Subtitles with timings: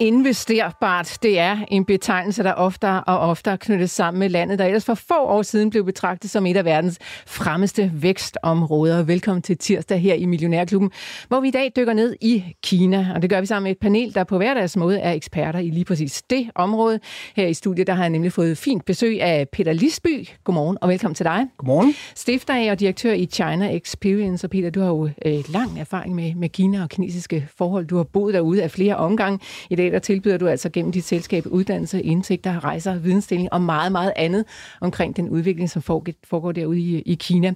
[0.00, 4.84] Investerbart, det er en betegnelse, der oftere og oftere knyttes sammen med landet, der ellers
[4.84, 9.02] for få år siden blev betragtet som et af verdens fremmeste vækstområder.
[9.02, 10.90] Velkommen til tirsdag her i Millionærklubben,
[11.28, 13.12] hvor vi i dag dykker ned i Kina.
[13.14, 15.70] Og det gør vi sammen med et panel, der på hverdags måde er eksperter i
[15.70, 17.00] lige præcis det område.
[17.36, 20.28] Her i studiet der har jeg nemlig fået fint besøg af Peter Lisby.
[20.44, 21.46] Godmorgen og velkommen til dig.
[21.56, 21.94] Godmorgen.
[22.14, 24.46] Stifter af og direktør i China Experience.
[24.46, 27.86] Og Peter, du har jo øh, lang erfaring med, med Kina og kinesiske forhold.
[27.86, 29.38] Du har boet derude af flere omgange.
[29.70, 33.92] I dag der tilbyder du altså gennem dit selskab uddannelse, indtægter, rejser, vidensdeling og meget,
[33.92, 34.44] meget andet
[34.80, 37.54] omkring den udvikling, som foregår derude i, i Kina.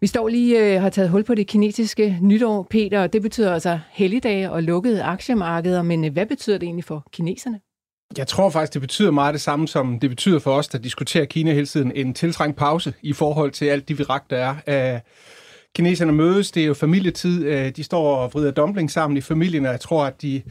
[0.00, 3.52] Vi står lige øh, har taget hul på det kinesiske nytår, Peter, og det betyder
[3.52, 7.60] altså helligdage og lukkede aktiemarkeder, men øh, hvad betyder det egentlig for kineserne?
[8.18, 11.24] Jeg tror faktisk, det betyder meget det samme, som det betyder for os, der diskuterer
[11.24, 11.92] Kina hele tiden.
[11.94, 15.00] En tiltrængt pause i forhold til alt det virak, der er.
[15.74, 17.44] Kineserne mødes, det er jo familietid.
[17.44, 20.42] Øh, de står og vrider dumpling sammen i familien, og jeg tror, at de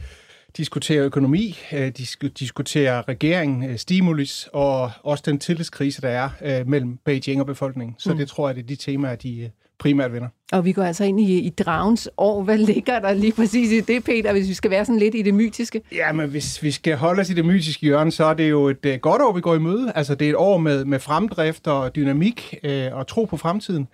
[0.56, 2.06] diskutere økonomi, øh, de
[2.38, 7.96] diskutere regering, øh, stimulus og også den tillidskrise, der er øh, mellem Beijing og befolkningen.
[7.98, 8.18] Så mm.
[8.18, 10.28] det tror jeg, det er de temaer, de primært vinder.
[10.52, 12.42] Og vi går altså ind i, i dragens år.
[12.42, 15.22] Hvad ligger der lige præcis i det, Peter, hvis vi skal være sådan lidt i
[15.22, 15.82] det mytiske?
[15.92, 18.68] Ja, men hvis vi skal holde os i det mytiske hjørne, så er det jo
[18.68, 19.92] et godt år, vi går i møde.
[19.94, 22.54] Altså, det er et år med, med fremdrift og dynamik
[22.92, 23.88] og tro på fremtiden.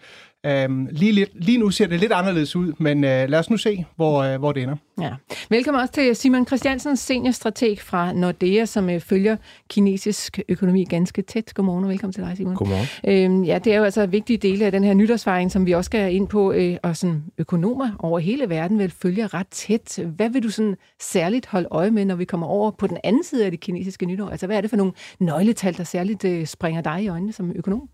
[0.48, 3.56] Um, lige, lidt, lige nu ser det lidt anderledes ud, men uh, lad os nu
[3.56, 4.77] se, hvor, uh, hvor det ender.
[5.00, 5.10] Ja.
[5.50, 9.36] Velkommen også til Simon Christiansen, seniorstrateg fra Nordea, som uh, følger
[9.68, 11.55] kinesisk økonomi ganske tæt.
[11.55, 12.55] Godmorgen og velkommen til dig, Simon.
[12.55, 13.41] Godmorgen.
[13.41, 15.73] Uh, ja, det er jo altså en vigtig del af den her nytårsfejring, som vi
[15.73, 19.98] også skal ind på, uh, og sådan økonomer over hele verden vil følge ret tæt.
[20.17, 23.24] Hvad vil du sådan særligt holde øje med, når vi kommer over på den anden
[23.24, 24.28] side af det kinesiske nytår?
[24.28, 27.52] Altså, hvad er det for nogle nøgletal, der særligt uh, springer dig i øjnene som
[27.57, 27.89] økonom?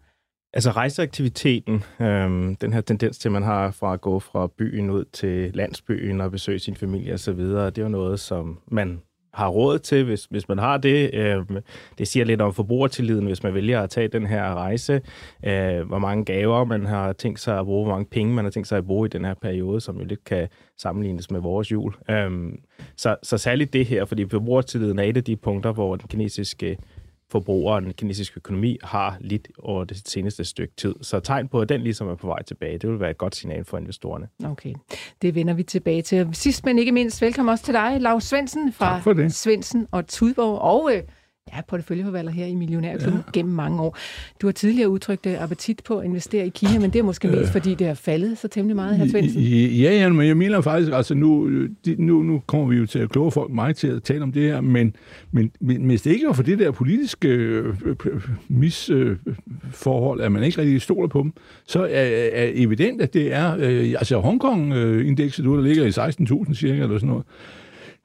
[0.57, 4.91] Altså rejseaktiviteten, øhm, den her tendens til, at man har fra at gå fra byen
[4.91, 9.01] ud til landsbyen og besøge sin familie osv., det er jo noget, som man
[9.35, 11.15] har råd til, hvis, hvis man har det.
[11.15, 11.57] Øhm,
[11.99, 15.01] det siger lidt om forbrugertilliden, hvis man vælger at tage den her rejse.
[15.47, 18.51] Øh, hvor mange gaver man har tænkt sig at bruge, hvor mange penge man har
[18.51, 21.73] tænkt sig at bruge i den her periode, som jo lidt kan sammenlignes med vores
[21.73, 21.95] jul.
[22.11, 22.59] Øhm,
[22.97, 26.71] så, så særligt det her, fordi forbrugertilliden er et af de punkter, hvor den kinesiske
[26.71, 26.77] øh,
[27.35, 30.95] og den kinesiske økonomi har lidt over det seneste stykke tid.
[31.03, 33.37] Så tegn på, at den ligesom er på vej tilbage, det vil være et godt
[33.37, 34.29] signal for investorerne.
[34.45, 34.75] Okay,
[35.23, 36.29] det vender vi tilbage til.
[36.33, 40.91] Sidst men ikke mindst, velkommen også til dig, Lars Svendsen fra Svendsen og Tudborg, og
[40.95, 41.03] øh,
[41.55, 43.31] Ja, porteføljeforvalter her i Millionærklubben ja.
[43.33, 43.97] gennem mange år.
[44.43, 47.29] Du har tidligere udtrykt øh, appetit på at investere i Kina, men det er måske
[47.29, 49.43] mest, fordi det har faldet så temmelig meget her, Svendsen.
[49.43, 51.51] Ja, ja, men jeg mener faktisk, altså nu,
[51.99, 54.43] nu, nu kommer vi jo til at kloge folk mig til at tale om det
[54.43, 54.97] her, men,
[55.31, 57.75] men, men hvis det ikke var for det der politiske øh,
[58.49, 61.33] misforhold, at man ikke rigtig stoler på dem,
[61.67, 66.83] så er, er evident, at det er, øh, altså Hongkong-indekset, der ligger i 16.000 cirka,
[66.83, 67.25] eller sådan noget,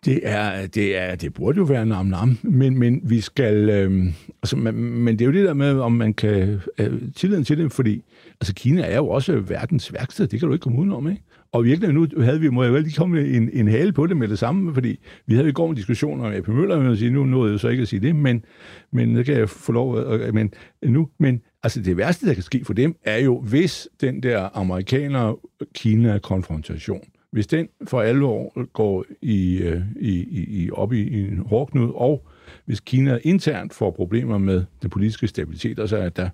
[0.06, 4.06] det er, det er, det burde jo være nam nam, men, men vi skal, øh,
[4.44, 7.58] altså, men, men det er jo det der med, om man kan øh, tilliden til
[7.58, 8.04] det, fordi
[8.42, 11.22] altså Kina er jo også verdens værksted, det kan du ikke komme udenom, ikke?
[11.54, 14.18] Og virkelig nu havde vi, må jeg vel lige komme en, en hale på det
[14.18, 17.12] med det samme, fordi vi havde i går en diskussion om AP Møller, og sige,
[17.12, 18.46] nu nåede jeg så ikke at sige det, men,
[18.92, 20.54] men det kan jeg få lov at, men
[20.84, 24.58] nu, men altså det værste, der kan ske for dem, er jo, hvis den der
[24.58, 27.02] amerikaner-Kina-konfrontation,
[27.32, 30.26] hvis den for alvor går i, øh, i,
[30.64, 32.28] i, op i, i en hårdknud, og
[32.66, 36.30] hvis Kina internt får problemer med den politiske stabilitet, og så er der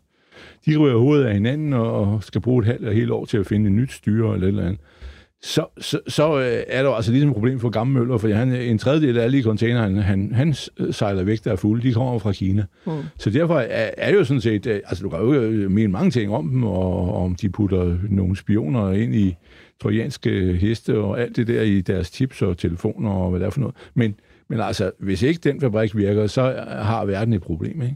[0.65, 3.45] de ryger hovedet af hinanden og skal bruge et halvt eller helt år til at
[3.45, 4.81] finde et nyt styre eller et eller andet,
[5.41, 8.51] så, så, så øh, er der altså ligesom et problem for gamle møller, for han,
[8.51, 10.53] en tredjedel af alle i containeren, han, han
[10.91, 12.65] sejler væk, der er fulde, de kommer fra Kina.
[12.85, 12.91] Mm.
[13.17, 16.33] Så derfor er, er jo sådan set, øh, altså du kan jo mene mange ting
[16.33, 19.35] om dem, og om de putter nogle spioner ind i,
[19.81, 23.49] trojanske heste og alt det der i deres chips og telefoner og hvad det er
[23.49, 23.75] for noget.
[23.93, 24.15] Men,
[24.47, 27.95] men altså, hvis ikke den fabrik virker, så har verden et problem, ikke?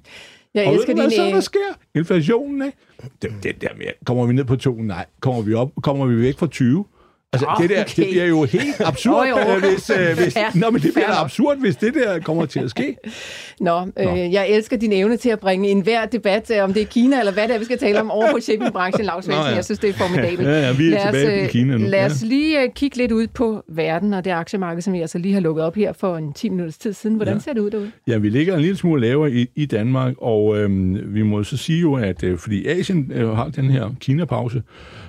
[0.53, 1.59] Jeg og elsker ved du, hvad så der sker?
[1.95, 2.77] Inflationen, ikke?
[3.21, 4.73] Det, det der med, kommer vi ned på to?
[4.73, 5.05] Nej.
[5.19, 5.71] Kommer vi op?
[5.83, 6.85] Kommer vi væk fra 20?
[7.33, 7.93] Altså, Oh, det der, okay.
[8.03, 9.55] det bliver jo helt absurd, Jo, jo.
[9.55, 12.45] øh, hvis, øh, hvis, Ja, nå, men det bliver da absurd, hvis det der kommer
[12.45, 12.95] til at ske.
[13.59, 16.85] Nå, øh, jeg elsker din evne til at bringe enhver debat, øh, om det er
[16.85, 19.27] Kina eller hvad det er, vi skal tale om, over på shippingbranchen, Lars.
[19.27, 19.41] Nå, ja.
[19.43, 20.47] Jeg synes, det er formidabelt.
[20.47, 21.87] Ja, ja, vi er lad os, tilbage øh, i Kina nu.
[21.87, 22.05] Lad Ja.
[22.05, 25.33] os lige øh, kigge lidt ud på verden og det aktiemarked, som vi altså lige
[25.33, 27.15] har lukket op her for en 10 minutters tid siden.
[27.15, 27.39] Hvordan Ja.
[27.39, 27.91] ser det ud derude?
[28.07, 31.57] Ja, vi ligger en lille smule lavere i, i Danmark, og øhm, vi må så
[31.57, 34.63] sige jo, at øh, fordi Asien øh, har den her Kina-pause,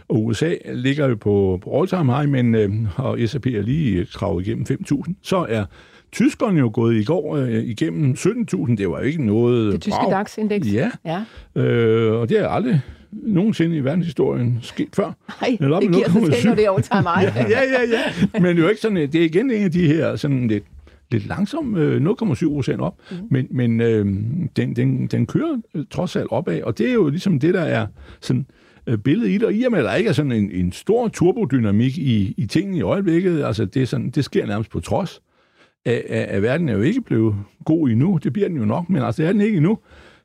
[0.09, 4.47] og USA ligger jo på, på all-time high, men øh, og S&P er lige kravet
[4.47, 5.65] igennem 5.000, så er
[6.13, 8.77] tyskerne jo gået i går øh, igennem 17.000.
[8.77, 9.73] Det var jo ikke noget...
[9.73, 10.11] Det tyske brav.
[10.11, 10.73] DAX-indeks?
[10.73, 11.63] Ja, Ja.
[11.63, 12.81] øh, og det er aldrig
[13.13, 15.13] nogensinde i verdenshistorien sket før.
[15.43, 16.49] Nej, oppe det giver sig selv, 0,7.
[16.49, 17.33] når det er over time mig.
[17.37, 18.39] ja, ja, ja.
[18.41, 20.65] Men det er jo ikke sådan, det er igen en af de her sådan lidt,
[21.11, 23.17] lidt langsom, øh, 0,7 procent op, mm.
[23.31, 24.07] men, men øh,
[24.57, 27.61] den, den, den kører øh, trods alt opad, og det er jo ligesom det, der
[27.63, 27.87] er
[28.21, 30.33] sådan øh, Øh, billede i det, og i og med, at der ikke er sådan
[30.33, 34.47] en, en stor turbodynamik i, i tingene i øjeblikket, altså det, er sådan, det sker
[34.47, 35.23] nærmest på trods,
[35.85, 37.35] at, at, at verden er jo ikke blevet
[37.65, 39.79] god endnu, det bliver den jo nok, men altså det er den ikke endnu,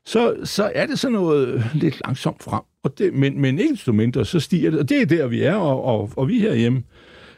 [0.06, 3.92] så, så er det sådan noget lidt langsomt frem, og det, men, men ikke desto
[3.92, 6.82] mindre, så stiger det, og det er der, vi er, og, og, og vi herhjemme,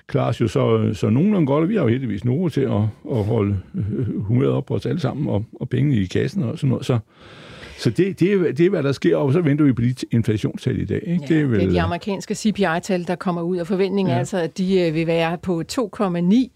[0.07, 2.83] klarer os jo så, så nogenlunde godt, og vi har jo heldigvis nogen til at,
[3.11, 6.59] at holde øh, humøret op på os alle sammen, og, og pengene i kassen og
[6.59, 6.87] sådan noget.
[6.87, 6.99] Så,
[7.81, 9.95] så det, det, er, det er, hvad der sker, og så venter vi på de
[10.11, 11.03] inflationstal i dag.
[11.07, 11.23] Ikke?
[11.23, 14.15] Ja, det er vel, det er de amerikanske CPI-tal, der kommer ud, og forventningen ja.
[14.15, 16.51] er altså, at de øh, vil være på 2,9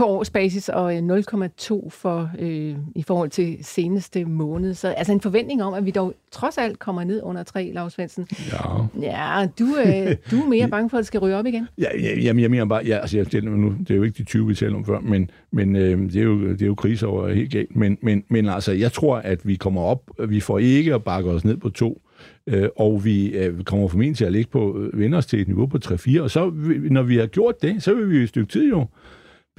[0.00, 4.74] på årsbasis og øh, 0,2 for øh, i forhold til seneste måned.
[4.74, 7.92] Så altså en forventning om, at vi dog trods alt kommer ned under 3, Lars
[7.92, 8.28] Svendsen.
[8.52, 8.86] ja.
[9.00, 11.68] Ja, du, øh, du er mere bange for, at det skal ryge op igen.
[11.78, 14.18] Ja, ja, jamen, jeg mener bare, ja, altså, jeg, det, nu, det er jo ikke
[14.18, 16.74] de 20, vi taler om før, men, men øh, det, er jo, det er jo
[16.74, 17.76] kriser over helt galt.
[17.76, 21.30] Men, men, men altså, jeg tror, at vi kommer op, vi får ikke at bakke
[21.30, 22.02] os ned på to,
[22.46, 25.48] øh, og vi øh, kommer formentlig til at ligge på, øh, vende os til et
[25.48, 26.52] niveau på 3-4, og så,
[26.90, 28.86] når vi har gjort det, så vil vi i et stykke tid jo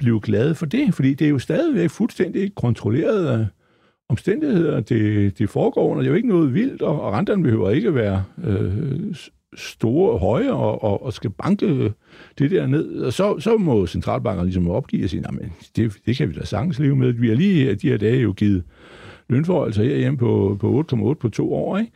[0.02, 3.46] blive glade for det, fordi det er jo stadigvæk fuldstændig kontrolleret øh,
[4.08, 6.02] omstændigheder, det, det foregår under.
[6.02, 10.18] Det er jo ikke noget vildt, og, og renterne behøver ikke være øh, store store,
[10.18, 11.90] høje, og, og, og skal banke øh,
[12.38, 13.02] det der ned.
[13.02, 16.34] Og så, så må centralbankerne ligesom opgive og sige, nej, men det, det kan vi
[16.34, 17.12] da sagtens leve med.
[17.12, 18.62] Vi har lige de her dage jo givet
[19.28, 21.92] lønforholdelser herhjemme på, på 8,8 på to år, ikke?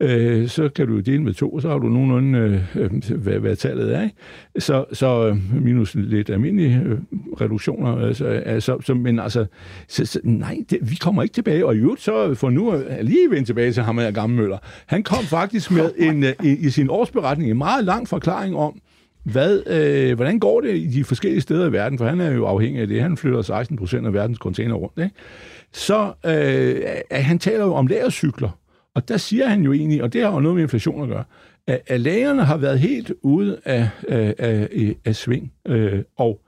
[0.00, 2.38] Øh, så kan du jo dele med to, og så har du nogenlunde,
[2.74, 4.02] øh, øh, hvad, hvad tallet er.
[4.02, 4.14] Ikke?
[4.58, 6.98] Så, så øh, minus lidt almindelige øh,
[7.40, 8.06] reduktioner.
[8.06, 9.46] Altså, altså, så, men altså,
[9.88, 11.66] så, så, nej, det, vi kommer ikke tilbage.
[11.66, 14.58] Og i øvrigt, så for nu at lige vende tilbage til ham her gamle Møller.
[14.86, 18.80] Han kom faktisk med en, øh, i, i sin årsberetning en meget lang forklaring om,
[19.22, 22.46] hvad, øh, hvordan går det i de forskellige steder i verden, for han er jo
[22.46, 23.02] afhængig af det.
[23.02, 24.98] Han flytter 16 procent af verdens container rundt.
[24.98, 25.14] Ikke?
[25.72, 28.58] Så øh, han taler jo om lagercykler,
[28.96, 31.24] og der siger han jo egentlig, og det har jo noget med inflation at gøre,
[31.66, 34.68] at, at lægerne har været helt ude af, af, af,
[35.04, 35.52] af sving.
[35.66, 36.40] Øh, og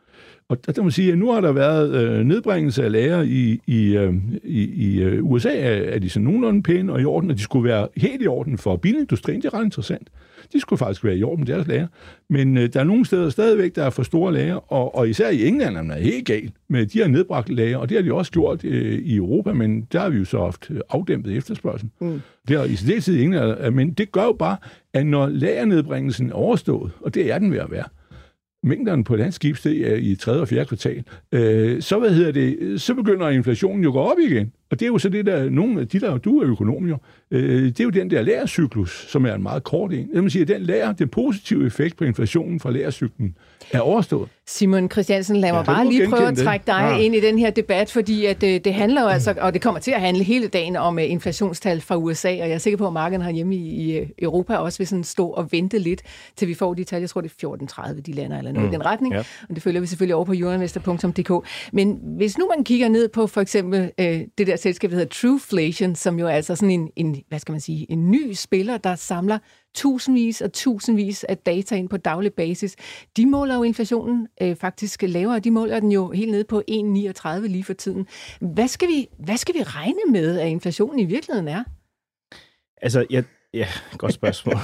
[0.48, 3.60] og der, der må sige, at nu har der været øh, nedbringelse af lager i,
[3.66, 4.14] i, øh,
[4.44, 7.68] i, i øh, USA, er, de så nogenlunde pæne og i orden, og de skulle
[7.68, 9.42] være helt i orden for bilindustrien.
[9.42, 10.08] Det er ret interessant.
[10.52, 11.86] De skulle faktisk være i orden med deres lager.
[12.28, 15.28] Men øh, der er nogle steder stadigvæk, der er for store lager, og, og især
[15.28, 18.12] i England er man helt galt med de her nedbragte lager, og det har de
[18.12, 21.88] også gjort øh, i Europa, men der har vi jo så haft øh, afdæmpet efterspørgsel.
[22.00, 22.20] Mm.
[22.48, 24.56] Det har i særdeleshed i England, øh, men det gør jo bare,
[24.92, 27.84] at når lagernedbringelsen er overstået, og det er den ved at være,
[28.62, 30.32] mængderne på et andet skib steg i 3.
[30.32, 30.64] og 4.
[30.64, 34.52] kvartal, øh, så, hvad hedder det, så begynder inflationen jo at gå op igen.
[34.70, 36.96] Og det er jo så det der, nogle af de der, du er økonom jo,
[37.30, 40.08] øh, det er jo den der lærercyklus, som er en meget kort en.
[40.14, 43.36] Det vil sige, at den lærer, den positive effekt på inflationen fra lærercyklen
[43.72, 44.28] er overstået.
[44.46, 46.98] Simon Christiansen, lad mig Ja, bare lige prøve at trække dig Ja.
[46.98, 49.80] ind i den her debat, fordi at, øh, det handler jo altså, og det kommer
[49.80, 52.86] til at handle hele dagen om øh, inflationstal fra USA, og jeg er sikker på,
[52.86, 56.02] at markedet herhjemme i, i øh, Europa også vil sådan stå og vente lidt,
[56.36, 57.00] til vi får de tal.
[57.00, 57.48] Jeg tror, det er
[57.92, 58.72] 14.30, de lander eller noget mm.
[58.72, 59.18] i den retning, Ja.
[59.48, 61.46] og det følger vi selvfølgelig over på euroinvestor.dk.
[61.72, 65.08] Men hvis nu man kigger ned på for eksempel øh, det der selskab, der hedder
[65.08, 68.78] Trueflation, som jo er altså sådan en, en, hvad skal man sige, en ny spiller,
[68.78, 69.38] der samler
[69.74, 72.76] tusindvis og tusindvis af data ind på daglig basis.
[73.16, 75.38] De måler jo inflationen øh, faktisk lavere.
[75.38, 78.06] De måler den jo helt ned på 1,39 lige for tiden.
[78.40, 81.64] Hvad skal, vi, hvad skal vi regne med, at inflationen i virkeligheden er?
[82.82, 83.24] Altså, jeg,
[83.54, 83.66] ja,
[83.98, 84.56] godt spørgsmål.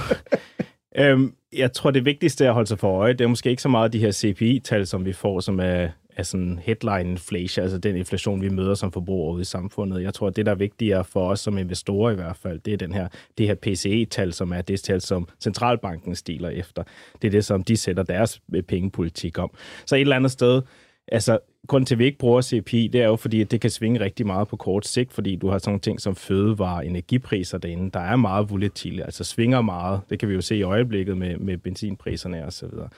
[0.99, 3.69] øhm, jeg tror, det vigtigste at holde sig for øje, det er måske ikke så
[3.69, 5.87] meget de her CPI-tal, som vi får, som er,
[6.17, 10.03] af sådan headline inflation, altså den inflation, vi møder som forbrugere ude i samfundet.
[10.03, 12.73] Jeg tror, at det, der er vigtigere for os som investorer i hvert fald, det
[12.73, 13.07] er den her,
[13.37, 16.83] det her PCE-tal, som er det tal, som centralbanken stiler efter.
[17.21, 19.51] Det er det, som de sætter deres øh, pengepolitik om.
[19.85, 20.61] Så et eller andet sted,
[21.07, 23.69] altså, grunden til, at vi ikke bruger CPI, det er jo fordi, at det kan
[23.69, 27.57] svinge rigtig meget på kort sigt, fordi du har sådan nogle ting som fødevare, energipriser
[27.57, 30.01] derinde, der er meget volatile, altså svinger meget.
[30.09, 32.89] Det kan vi jo se i øjeblikket med, med benzinpriserne og så videre.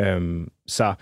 [0.00, 0.94] Øhm, så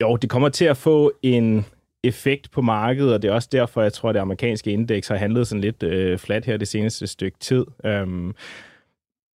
[0.00, 1.66] jo, det kommer til at få en
[2.04, 5.16] effekt på markedet, og det er også derfor, jeg tror, at det amerikanske indeks har
[5.16, 7.66] handlet sådan lidt øh, flat her det seneste stykke tid.
[7.84, 8.34] Øhm,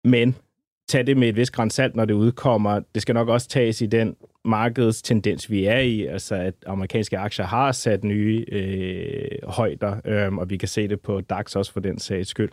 [0.03, 0.36] men
[0.88, 2.79] tag det med et vis grænsalt, når det udkommer.
[2.93, 4.15] Det skal nok også tages i den
[4.46, 10.50] markedstendens, vi er i, altså at amerikanske aktier har sat nye øh, højder, øh, og
[10.50, 12.50] vi kan se det på DAX også for den sags skyld.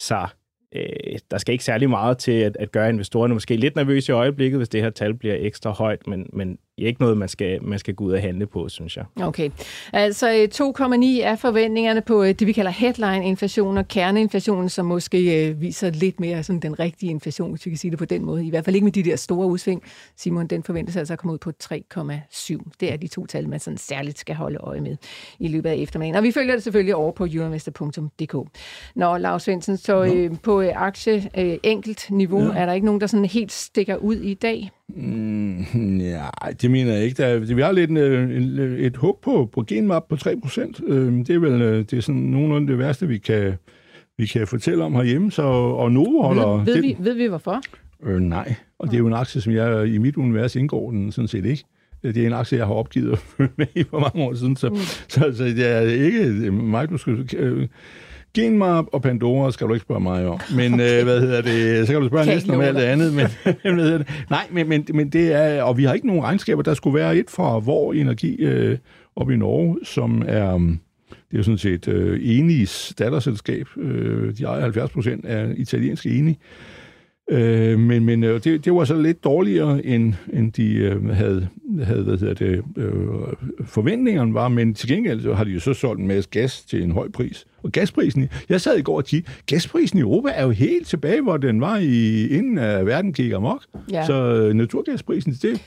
[0.00, 0.26] Så
[0.74, 4.14] øh, der skal ikke særlig meget til at, at gøre investorerne måske lidt nervøse i
[4.14, 7.78] øjeblikket, hvis det her tal bliver ekstra højt, men, men ikke noget, man skal, man
[7.78, 9.04] skal gå ud og handle på, synes jeg.
[9.20, 9.50] Okay.
[9.92, 15.60] Altså 2,9 er forventningerne på øh, det, vi kalder headline-inflation og kerneinflationen, som måske øh,
[15.60, 18.46] viser lidt mere sådan den rigtige inflation, hvis vi kan sige det på den måde.
[18.46, 19.82] I hvert fald ikke med de der store udsving.
[20.16, 22.70] Simon, den forventes altså at komme ud på 3,7.
[22.80, 24.96] Det er de to tal, man sådan særligt skal holde øje med
[25.38, 26.16] i løbet af eftermiddagen.
[26.16, 28.34] Og vi følger det selvfølgelig over på euroinvestor.dk.
[28.94, 32.58] Når Lars Svendsen, så øh, på øh, aktie øh, enkelt niveau, ja.
[32.58, 34.70] er der ikke nogen, der sådan helt stikker ud i dag?
[34.96, 36.26] Mm, ja,
[36.62, 37.22] det mener jeg ikke.
[37.22, 40.92] Der, vi har lidt en, en, et håb på, på genmap på 3%.
[40.92, 43.54] Øh, det er vel øh, det er sådan nogenlunde det værste, vi kan,
[44.18, 45.32] vi kan fortælle om herhjemme.
[45.32, 46.48] Så, og Novo holder...
[46.48, 47.60] Ved, ved, det, vi, ved vi hvorfor?
[48.04, 51.12] Øh, nej, og det er jo en aktie, som jeg i mit univers indgår den
[51.12, 51.64] sådan set ikke.
[52.02, 53.18] Det er en aktie, jeg har opgivet
[53.56, 54.76] med i for mange år siden, så, mm.
[54.76, 57.26] så, så, så det er ikke mig, du skal...
[57.36, 57.68] Øh,
[58.34, 60.40] Genmap og Pandora skal du ikke spørge mig om.
[60.56, 60.98] Men okay.
[60.98, 61.86] øh, hvad hedder det?
[61.86, 63.12] Så kan du spørge kan næsten om alt det andet.
[63.14, 63.26] Men,
[63.78, 64.08] det?
[64.30, 65.62] Nej, men, men, men det er...
[65.62, 66.62] Og vi har ikke nogen regnskaber.
[66.62, 68.78] Der skulle være et fra Vor Energi øh,
[69.16, 70.54] op i Norge, som er...
[70.54, 73.66] Um, det er jo sådan set øh, Enis datterselskab.
[73.76, 76.38] Øh, de ejer 70 procent af italienske Eni.
[77.30, 81.48] Øh, men men øh, det, det var så lidt dårligere, end, end de øh, havde,
[81.82, 82.92] havde hvad hedder det, øh,
[83.64, 86.82] forventningerne var, men til gengæld så har de jo så solgt en masse gas til
[86.82, 87.46] en høj pris.
[87.62, 91.20] Og gasprisen, jeg sad i går og kiggede, gasprisen i Europa er jo helt tilbage,
[91.20, 93.62] hvor den var i, inden af verden gik amok.
[93.92, 94.06] Ja.
[94.06, 95.62] Så øh, naturgasprisen, det,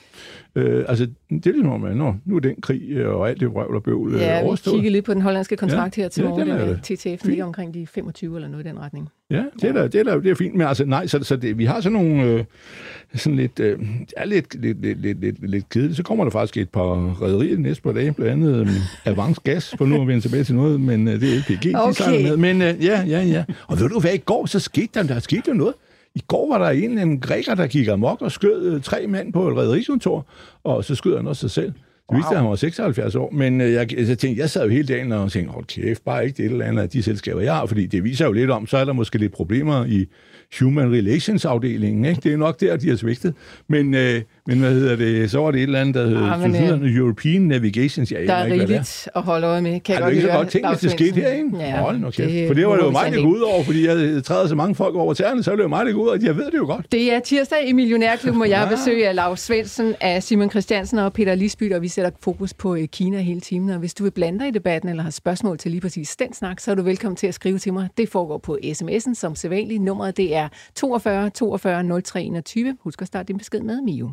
[0.57, 3.53] Øh, altså, det er ligesom, at nå, nu er den krig øh, og alt det
[3.53, 4.73] vrøvl og bøvl øh, ja, overstået.
[4.73, 6.47] Ja, vi kigger lidt på den hollandske kontrakt ja, her til ja, morgen.
[6.47, 9.09] Den er, TTF ligger omkring de 25 eller noget i den retning.
[9.29, 9.81] Ja, det er, ja.
[9.81, 10.55] Da, det er, da, det er fint.
[10.55, 12.23] Men altså, nej, så, så det, vi har sådan nogle...
[12.23, 12.43] Øh,
[13.15, 13.79] sådan lidt, øh,
[14.17, 15.97] er lidt, lidt, lidt, lidt, lidt, lidt kedeligt.
[15.97, 18.67] Så kommer der faktisk et par rædderier næste par dage, blandt andet øh,
[19.05, 22.17] Avance Gas, for nu at vende tilbage til noget, men øh, det er LPG, okay.
[22.17, 22.37] de med.
[22.37, 23.43] Men øh, ja, ja, ja.
[23.67, 25.73] Og ved du hvad, i går så skete der, der skete jo noget.
[26.15, 29.33] I går var der en anden græker, der gik amok og skød øh, tre mænd
[29.33, 30.25] på et rædderikontor,
[30.63, 31.73] og så skød han også sig selv.
[32.09, 32.31] Det viste, wow.
[32.31, 35.11] at han var 76 år, men øh, jeg, jeg, tænkte, jeg sad jo hele dagen
[35.11, 37.85] og tænkte, hold kæft, bare ikke det eller andet af de selskaber, jeg har, fordi
[37.85, 40.05] det viser jo lidt om, så er der måske lidt problemer i
[40.59, 42.05] Human Relations-afdelingen.
[42.05, 42.21] Ikke?
[42.23, 43.33] Det er nok der, de har svigtet.
[43.67, 45.31] Men, øh, men hvad hedder det?
[45.31, 48.11] Så var det et eller andet, der hed ah, men, øh, European Navigations.
[48.11, 49.79] Jeg der er ikke, rigeligt at holde øje med.
[49.79, 51.57] Kan jeg godt, godt tænke, hvis det skete her, ikke?
[51.57, 53.87] Ja, Hold nu det, For det var det jo mig, det går ud over, fordi
[53.87, 56.07] jeg træder så mange folk over tæerne, så er det jo mig, det går ud
[56.07, 56.17] over.
[56.21, 56.91] Jeg ved det jo godt.
[56.91, 60.99] Det er tirsdag i Millionærklubben, og jeg har besøg af Lars Svendsen, af Simon Christiansen
[60.99, 63.69] og Peter Lisby, og vi sætter fokus på øh, Kina hele timen.
[63.69, 66.33] Og hvis du vil blande dig i debatten, eller har spørgsmål til lige præcis den
[66.33, 67.89] snak, så er du velkommen til at skrive til mig.
[67.97, 69.81] Det foregår på sms'en som sædvanligt.
[69.83, 72.77] Nummeret det er 42 42 03 21.
[72.83, 74.11] Husk at starte din besked med Mio.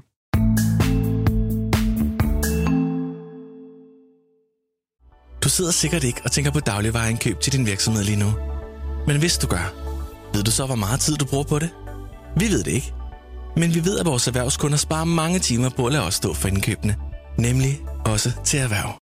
[5.52, 8.32] Sidder sikkert ikke og tænker på dagligvareindkøb til din virksomhed lige nu.
[9.06, 9.74] Men hvis du gør,
[10.34, 11.70] ved du så, hvor meget tid du bruger på det?
[12.36, 12.92] Vi ved det ikke.
[13.56, 16.48] Men vi ved, at vores erhvervskunder sparer mange timer på at lade os stå for
[16.48, 16.96] indkøbene.
[17.38, 19.01] Nemlig også til erhverv.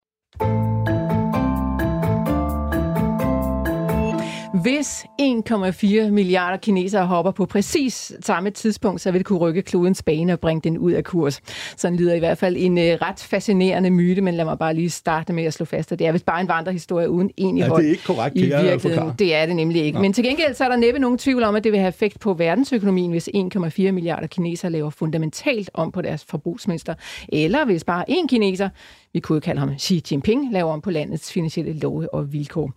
[4.63, 10.03] Hvis 1,4 milliarder kinesere hopper på præcis samme tidspunkt, så vil det kunne rykke klodens
[10.03, 11.41] bane og bringe den ud af kurs.
[11.77, 14.91] Sådan lyder i hvert fald en uh, ret fascinerende myte, men lad mig bare lige
[14.91, 17.83] starte med at slå fast, at det er vist bare en vandrehistorie uden egentlig hold.
[17.83, 19.13] Ja, det er ikke korrekt, i virkeligheden.
[19.19, 19.97] Det er det nemlig ikke.
[19.97, 20.03] Nå.
[20.03, 22.21] Men til gengæld så er der næppe nogen tvivl om, at det vil have effekt
[22.21, 26.95] på verdensøkonomien, hvis 1,4 milliarder kinesere laver fundamentalt om på deres forbrugsmønster.
[27.29, 28.69] Eller hvis bare én kineser
[29.13, 32.73] vi kunne kalde ham Xi Jinping, laver om på landets finansielle love og vilkår.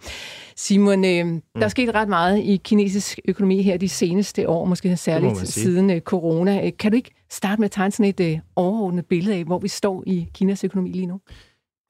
[0.56, 1.42] Simon, øh, mm.
[1.56, 5.90] der er sket ret meget i kinesisk økonomi her de seneste år, måske særligt siden
[5.90, 6.66] øh, corona.
[6.66, 9.60] Øh, kan du ikke starte med at tegne sådan et øh, overordnet billede af, hvor
[9.60, 11.20] vi står i Kinas økonomi lige nu?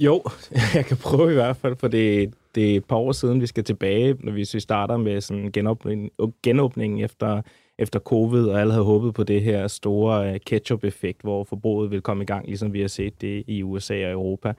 [0.04, 0.24] Jo,
[0.76, 3.48] jeg kan prøve i hvert fald, for det, det er et par år siden, vi
[3.48, 6.10] skal tilbage, når vi starter med sådan genåbning,
[6.44, 7.42] genåbningen efter
[7.82, 12.02] efter covid, og alle havde håbet på det her store øh, ketchup-effekt, hvor forbruget ville
[12.02, 14.54] komme i gang, ligesom vi har set det i USA og Europa.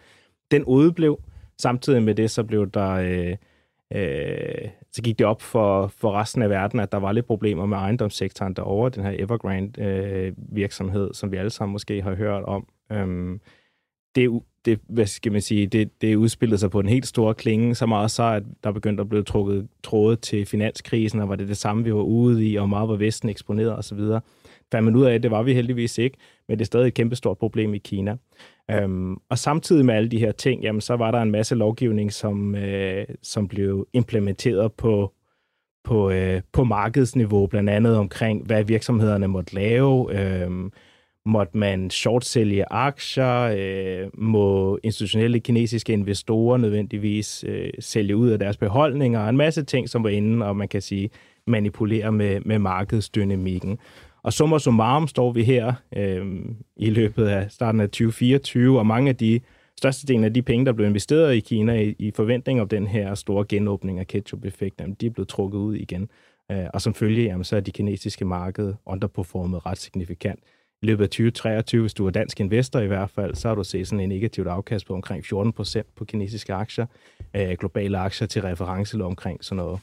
[0.50, 1.20] Den udeblev.
[1.58, 2.90] Samtidig med det, så blev der...
[2.90, 3.36] Øh,
[3.94, 7.66] øh, så gik det op for, for resten af verden, at der var lidt problemer
[7.66, 12.44] med ejendomssektoren derovre, den her Evergrande øh, virksomhed, som vi alle sammen måske har hørt
[12.44, 12.68] om.
[12.92, 13.40] Øhm,
[14.14, 17.74] det, det, hvad skal man sige, det, det udspillede sig på en helt stor klinge,
[17.74, 21.48] så meget så, at der begyndte at blive trukket tråde til finanskrisen, og var det
[21.48, 23.98] det samme, vi var ude i, og meget var Vesten eksponeret osv.
[24.72, 26.16] fandt man ud af, at det var vi heldigvis ikke,
[26.48, 28.16] men det er stadig et kæmpestort problem i Kina.
[28.70, 32.12] Øhm, og samtidig med alle de her ting, jamen, så var der en masse lovgivning,
[32.12, 35.12] som, øh, som blev implementeret på,
[35.84, 40.20] på, øh, på markedsniveau, blandt andet omkring, hvad virksomhederne måtte lave.
[40.20, 40.50] Øh,
[41.26, 43.54] måtte man short sælge aktier?
[43.58, 49.28] Øh, må institutionelle kinesiske investorer nødvendigvis øh, sælge ud af deres beholdninger?
[49.28, 51.10] En masse ting, som var inde, og man kan sige,
[51.46, 53.78] manipulere med, med markedsdynamikken.
[54.22, 56.26] Og summa summarum står vi her øh,
[56.76, 59.40] i løbet af starten af 2024, og mange af de
[59.78, 63.14] størstedelen af de penge, der blev investeret i Kina i, i forventning om den her
[63.14, 66.08] store genåbning af ketchup-effekten, de er blevet trukket ud igen.
[66.52, 70.40] Øh, og som følge, jamen, så er de kinesiske marked underperformet ret signifikant.
[70.82, 73.64] I løbet af 2023, hvis du er dansk investor i hvert fald, så har du
[73.64, 76.86] set sådan en negativt afkast på omkring 14 procent på kinesiske aktier.
[77.36, 79.80] Øh, globale aktier til referencelov omkring sådan noget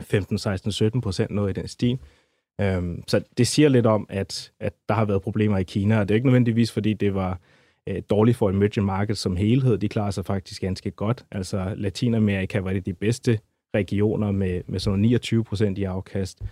[0.00, 1.98] 15, 16, 17 procent, noget i den stil.
[2.60, 6.08] Øhm, så det siger lidt om, at, at der har været problemer i Kina, og
[6.08, 7.38] det er ikke nødvendigvis, fordi det var
[7.88, 9.78] øh, dårligt for emerging markets som helhed.
[9.78, 11.24] De klarer sig faktisk ganske godt.
[11.30, 13.38] Altså Latinamerika var det de bedste
[13.74, 16.42] regioner med, med sådan 29 procent i afkast.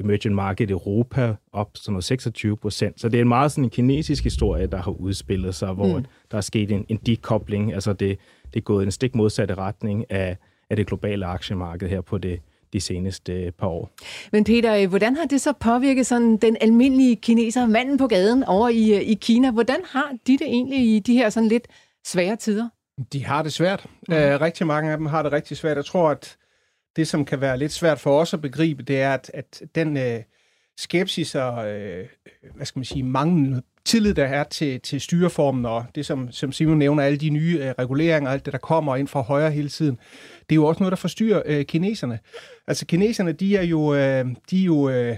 [0.00, 3.00] Emerging market Europa op sådan noget 26 procent.
[3.00, 6.04] Så det er en meget sådan en kinesisk historie, der har udspillet sig, hvor mm.
[6.30, 7.74] der er sket en, en dekobling.
[7.74, 8.18] Altså det,
[8.54, 10.36] det er gået en stik modsatte retning af,
[10.70, 12.40] af det globale aktiemarked her på det,
[12.72, 13.90] de seneste øh, par år.
[14.32, 18.44] Men Peter, øh, hvordan har det så påvirket sådan den almindelige kineser, manden på gaden
[18.44, 19.50] over i, øh, i Kina?
[19.50, 21.68] Hvordan har de det egentlig i de her sådan lidt
[22.06, 22.68] svære tider?
[23.12, 23.86] De har det svært.
[24.08, 24.14] Mm.
[24.14, 25.76] Uh, rigtig mange af dem har det rigtig svært.
[25.76, 26.36] Jeg tror, at
[26.96, 29.96] det, som kan være lidt svært for os at begribe, det er, at, at den
[29.96, 30.20] øh,
[30.76, 32.06] skepsis og, øh,
[32.54, 36.52] hvad skal man sige, manglende tillid, der er til, til styreformen, og det, som, som
[36.52, 39.68] Simon nævner, alle de nye øh, reguleringer, alt det, der kommer ind fra højre hele
[39.68, 39.98] tiden,
[40.40, 42.18] det er jo også noget, der forstyrrer øh, kineserne.
[42.66, 45.16] Altså, kineserne, de er jo, øh, de er jo øh,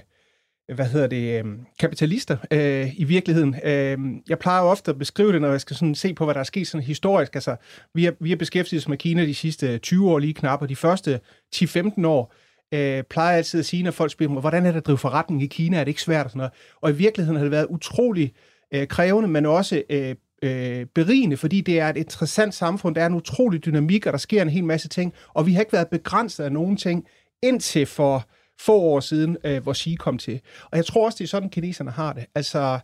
[0.75, 3.56] hvad hedder det, øhm, kapitalister øh, i virkeligheden.
[3.64, 3.98] Øh,
[4.28, 6.40] jeg plejer jo ofte at beskrive det, når jeg skal sådan se på, hvad der
[6.40, 7.34] er sket sådan historisk.
[7.34, 7.56] Altså,
[7.94, 10.68] vi har, vi har beskæftiget os med Kina de sidste 20 år lige knap, og
[10.68, 11.20] de første
[11.56, 12.34] 10-15 år,
[12.75, 15.42] øh, plejer altid at sige, når folk spørger mig, hvordan er det at drive forretning
[15.42, 15.76] i Kina?
[15.76, 16.25] Er det ikke svært?
[16.25, 16.52] Og, sådan noget.
[16.80, 18.32] og i virkeligheden har det været utrolig
[18.75, 22.94] øh, krævende, men også øh, øh, berigende, fordi det er et interessant samfund.
[22.94, 25.60] Der er en utrolig dynamik, og der sker en hel masse ting, og vi har
[25.60, 27.06] ikke været begrænset af nogen ting
[27.42, 28.28] indtil for
[28.60, 30.40] få år siden, øh, hvor Xi kom til.
[30.71, 32.26] Og jeg tror også, det er sådan, kineserne har det.
[32.34, 32.78] Altså,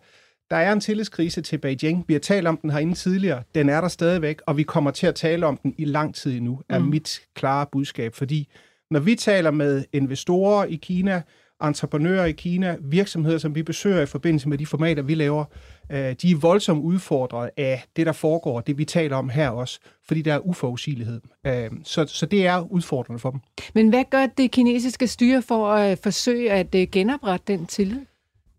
[0.50, 2.04] der er en tillidskrise til Beijing.
[2.08, 3.42] Vi har talt om den herinde tidligere.
[3.54, 6.37] Den er der stadigvæk, og vi kommer til at tale om den i lang tid
[6.37, 6.84] endnu, er mm.
[6.84, 8.14] mit klare budskab.
[8.14, 8.48] Fordi
[8.90, 11.22] når vi taler med investorer i Kina,
[11.62, 15.44] entreprenører i Kina, virksomheder, som vi besøger i forbindelse med de formater, vi laver,
[15.90, 19.80] øh, de er voldsomt udfordret af det, der foregår, det vi taler om her også,
[20.06, 21.20] fordi der er uforudsigelighed.
[21.46, 23.40] Øh, så, så det er udfordrende for dem.
[23.74, 28.00] Men hvad gør det kinesiske styre for at forsøge at øh, genoprette den tillid?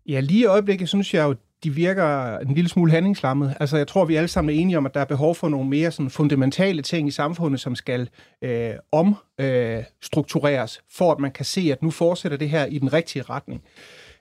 [0.08, 1.34] Ja, lige i øjeblikket synes jeg jo,
[1.66, 3.54] de virker en lille smule handlingslammet.
[3.60, 5.68] Altså, jeg tror, vi alle sammen er enige om, at der er behov for nogle
[5.68, 8.08] mere sådan, fundamentale ting i samfundet, som skal
[8.42, 12.92] øh, omstruktureres, øh, for at man kan se, at nu fortsætter det her i den
[12.92, 13.62] rigtige retning.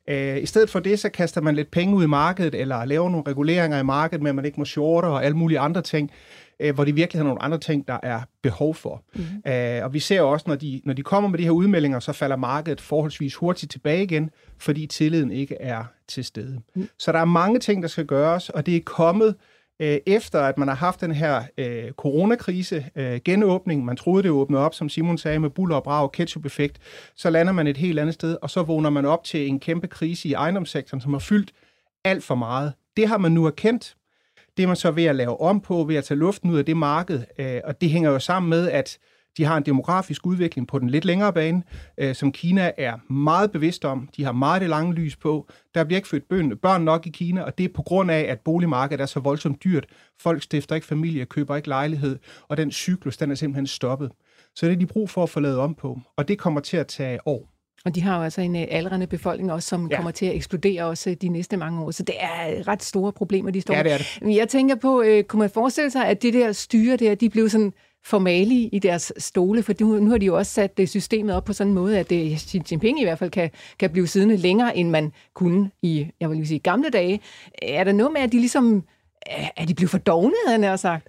[0.09, 3.09] Øh, I stedet for det, så kaster man lidt penge ud i markedet, eller laver
[3.09, 6.11] nogle reguleringer i markedet med, at man ikke må shorte og alle mulige andre ting
[6.59, 9.03] øh, hvor det virkelig er nogle andre ting, der er behov for.
[9.15, 9.51] Mm.
[9.51, 12.13] Øh, og vi ser også, når de, når de kommer med de her udmeldinger, så
[12.13, 16.61] falder markedet forholdsvis hurtigt tilbage igen, fordi tilliden ikke er til stede.
[16.75, 16.89] Mm.
[16.99, 19.35] Så der er mange ting, der skal gøres, og det er kommet
[19.79, 24.31] øh, efter, at man har haft den her øh, coronakrise, øh, genåbning, man troede, det
[24.31, 26.79] åbnede op, som Simon sagde, med buller og brag, ketchup-effekt,
[27.15, 29.87] så lander man et helt andet sted, og så vågner man op til en kæmpe
[29.87, 31.51] krise i ejendomssektoren, som har fyldt
[32.03, 32.73] alt for meget.
[32.97, 33.95] Det har man nu erkendt,
[34.57, 36.65] det er man så ved at lave om på, ved at tage luften ud af
[36.65, 38.99] det marked, øh, og det hænger jo sammen med, at
[39.37, 41.63] de har en demografisk udvikling på den lidt længere bane,
[41.97, 44.09] øh, som Kina er meget bevidst om.
[44.17, 45.47] De har meget det lange lys på.
[45.75, 48.19] Der bliver ikke født børn, børn nok i Kina, og det er på grund af,
[48.19, 49.85] at boligmarkedet er så voldsomt dyrt.
[50.21, 54.11] Folk stifter ikke familie, køber ikke lejlighed, og den cyklus, den er simpelthen stoppet.
[54.55, 56.77] Så det er de brug for at få lavet om på, og det kommer til
[56.77, 57.54] at tage år.
[57.85, 59.95] Og de har jo altså en øh, aldrende befolkning også, som ja.
[59.95, 61.91] kommer til at eksplodere også øh, de næste mange år.
[61.91, 64.19] Så det er ret store problemer, de står Ja, det er det.
[64.21, 67.29] Men jeg tænker på, øh, kunne man forestille sig, at det der styre der, de
[67.29, 67.73] blev sådan
[68.05, 71.43] formale i deres stole, for nu, nu har de jo også sat det systemet op
[71.43, 74.37] på sådan en måde, at det, Xi Jinping i hvert fald kan, kan blive siddende
[74.37, 77.21] længere, end man kunne i, jeg vil sige, gamle dage.
[77.61, 78.83] Er der noget med, at de ligesom,
[79.57, 81.07] er de blevet for dogne, havde jeg sagt?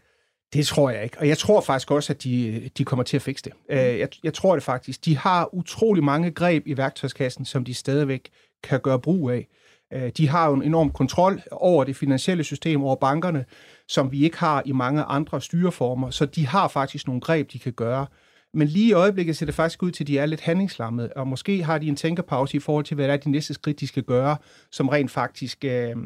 [0.53, 1.19] Det tror jeg ikke.
[1.19, 3.53] Og jeg tror faktisk også, at de, de kommer til at fikse det.
[3.69, 3.77] Mm.
[3.77, 5.05] Jeg, jeg tror det faktisk.
[5.05, 8.31] De har utrolig mange greb i værktøjskassen, som de stadigvæk
[8.63, 9.49] kan gøre brug af.
[9.93, 13.45] Øh, de har jo en enorm kontrol over det finansielle system, over bankerne,
[13.89, 16.11] som vi ikke har i mange andre styreformer.
[16.11, 18.07] Så de har faktisk nogle greb, de kan gøre.
[18.55, 21.27] Men lige i øjeblikket ser det faktisk ud til, at de er lidt handlingslammede, og
[21.27, 23.87] måske har de en tænkerpause i forhold til, hvad der er de næste skridt, de
[23.87, 24.37] skal gøre,
[24.73, 25.97] som rent faktisk øh,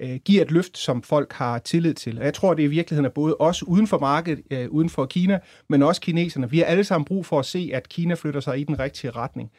[0.00, 2.18] øh, giver et løft, som folk har tillid til.
[2.18, 5.06] Og jeg tror, det i virkeligheden er både os uden for markedet, øh, uden for
[5.06, 6.50] Kina, men også kineserne.
[6.50, 9.10] Vi har alle sammen brug for at se, at Kina flytter sig i den rigtige
[9.10, 9.50] retning.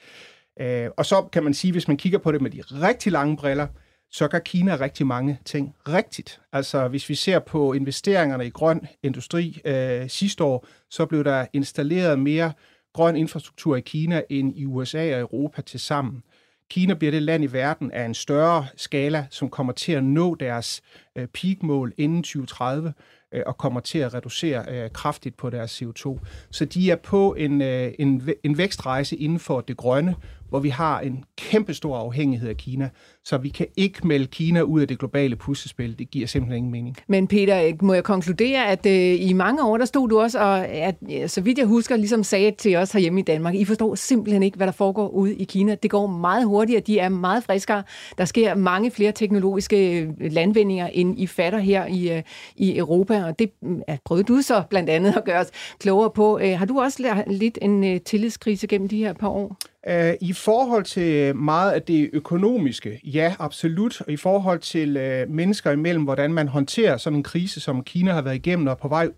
[0.61, 3.37] Øh, og så kan man sige, hvis man kigger på det med de rigtig lange
[3.37, 3.67] briller,
[4.11, 6.41] så gør Kina rigtig mange ting rigtigt.
[6.53, 11.45] Altså hvis vi ser på investeringerne i grøn industri øh, sidste år, så blev der
[11.53, 12.53] installeret mere
[12.93, 16.23] grøn infrastruktur i Kina end i USA og Europa til sammen.
[16.69, 20.35] Kina bliver det land i verden af en større skala, som kommer til at nå
[20.35, 20.81] deres
[21.15, 22.93] øh, peakmål inden 2030
[23.33, 26.19] øh, og kommer til at reducere øh, kraftigt på deres CO2.
[26.51, 30.15] Så de er på en, en, en vækstrejse inden for det grønne,
[30.49, 32.89] hvor vi har en kæmpe stor afhængighed af Kina.
[33.23, 35.99] Så vi kan ikke melde Kina ud af det globale puslespil.
[35.99, 36.97] Det giver simpelthen ingen mening.
[37.07, 40.67] Men Peter, må jeg konkludere, at øh, i mange år, der stod du også, og
[40.67, 40.95] at,
[41.27, 44.57] så vidt jeg husker, ligesom sagde til os herhjemme i Danmark, I forstår simpelthen ikke,
[44.57, 45.75] hvad der foregår ude i Kina.
[45.75, 47.83] Det går meget hurtigere, de er meget friskere.
[48.17, 52.23] Der sker mange flere teknologiske øh, landvindinger, end I fatter her i, øh,
[52.55, 56.09] i Europa, og det mm, ja, prøvede du så blandt andet at gøre os klogere
[56.09, 56.39] på.
[56.39, 59.57] Øh, har du også lidt en øh, tillidskrise gennem de her par år?
[59.89, 64.01] Uh, I forhold til meget af det økonomiske, ja, absolut.
[64.01, 68.11] Og i forhold til uh, mennesker imellem, hvordan man håndterer sådan en krise, som Kina
[68.11, 69.09] har været igennem og på vej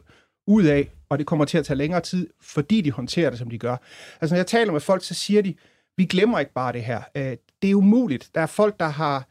[0.48, 3.50] ud af, og det kommer til at tage længere tid, fordi de håndterer det, som
[3.50, 3.78] de gør.
[4.22, 5.54] Altså, når jeg taler med folk, så siger de,
[5.98, 7.02] vi glemmer ikke bare det her.
[7.16, 7.22] Uh,
[7.62, 8.30] det er umuligt.
[8.36, 9.28] Der er folk, der har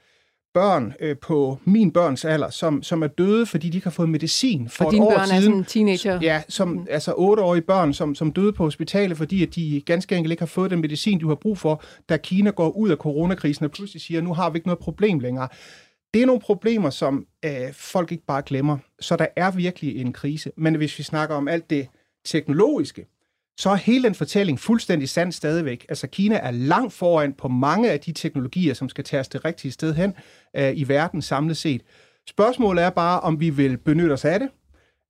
[0.54, 4.08] børn øh, på min børns alder, som, som er døde, fordi de ikke har fået
[4.08, 5.38] medicin for, for et år børn siden.
[5.38, 6.18] er sådan teenager?
[6.22, 6.86] Ja, som, mm.
[6.90, 10.46] altså otteårige børn, som, som døde på hospitalet, fordi at de ganske enkelt ikke har
[10.46, 14.02] fået den medicin, de har brug for, da Kina går ud af coronakrisen og pludselig
[14.02, 15.48] siger, nu har vi ikke noget problem længere.
[16.14, 18.78] Det er nogle problemer, som øh, folk ikke bare glemmer.
[19.00, 20.52] Så der er virkelig en krise.
[20.56, 21.88] Men hvis vi snakker om alt det
[22.24, 23.06] teknologiske,
[23.60, 25.86] så er hele den fortælling fuldstændig sand stadigvæk.
[25.88, 29.72] Altså Kina er langt foran på mange af de teknologier, som skal tages det rigtige
[29.72, 30.14] sted hen
[30.56, 31.82] øh, i verden samlet set.
[32.28, 34.48] Spørgsmålet er bare, om vi vil benytte os af det.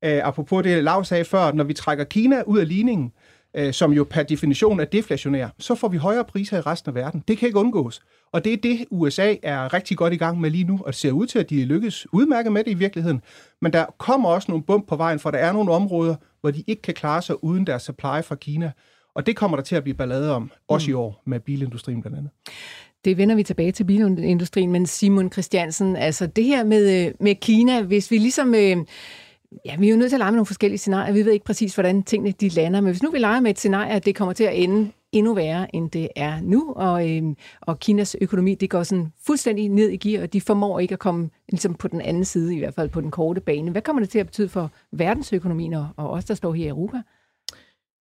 [0.05, 3.13] Øh, apropos det, Lav sagde før, når vi trækker Kina ud af ligningen,
[3.57, 6.95] øh, som jo per definition er deflationær, så får vi højere priser i resten af
[6.95, 7.25] verden.
[7.29, 8.01] Det kan ikke undgås.
[8.33, 10.95] Og det er det, USA er rigtig godt i gang med lige nu, og det
[10.95, 13.23] ser ud til, at de lykkes udmærket med det i virkeligheden.
[13.63, 16.65] Men der kommer også nogle bump på vejen, for der er nogle områder, hvor de
[16.67, 18.73] ikke kan klare sig uden deres supply fra Kina.
[19.15, 20.91] Og det kommer der til at blive ballade om, også mm.
[20.91, 22.31] i år, med bilindustrien blandt andet.
[23.05, 27.35] Det vender vi tilbage til bilindustrien, men Simon Christiansen, altså det her med, øh, med
[27.35, 28.55] Kina, hvis vi ligesom...
[28.55, 28.77] Øh,
[29.65, 31.13] ja, vi er jo nødt til at lege med nogle forskellige scenarier.
[31.13, 33.59] Vi ved ikke præcis, hvordan tingene de lander, men hvis nu vi leger med et
[33.59, 37.23] scenarie, at det kommer til at ende endnu værre, end det er nu, og, øh,
[37.61, 40.99] og Kinas økonomi, det går sådan fuldstændig ned i gear, og de formår ikke at
[40.99, 43.71] komme ligesom på den anden side, i hvert fald på den korte bane.
[43.71, 46.69] Hvad kommer det til at betyde for verdensøkonomien og, og os, der står her i
[46.69, 47.03] Europa?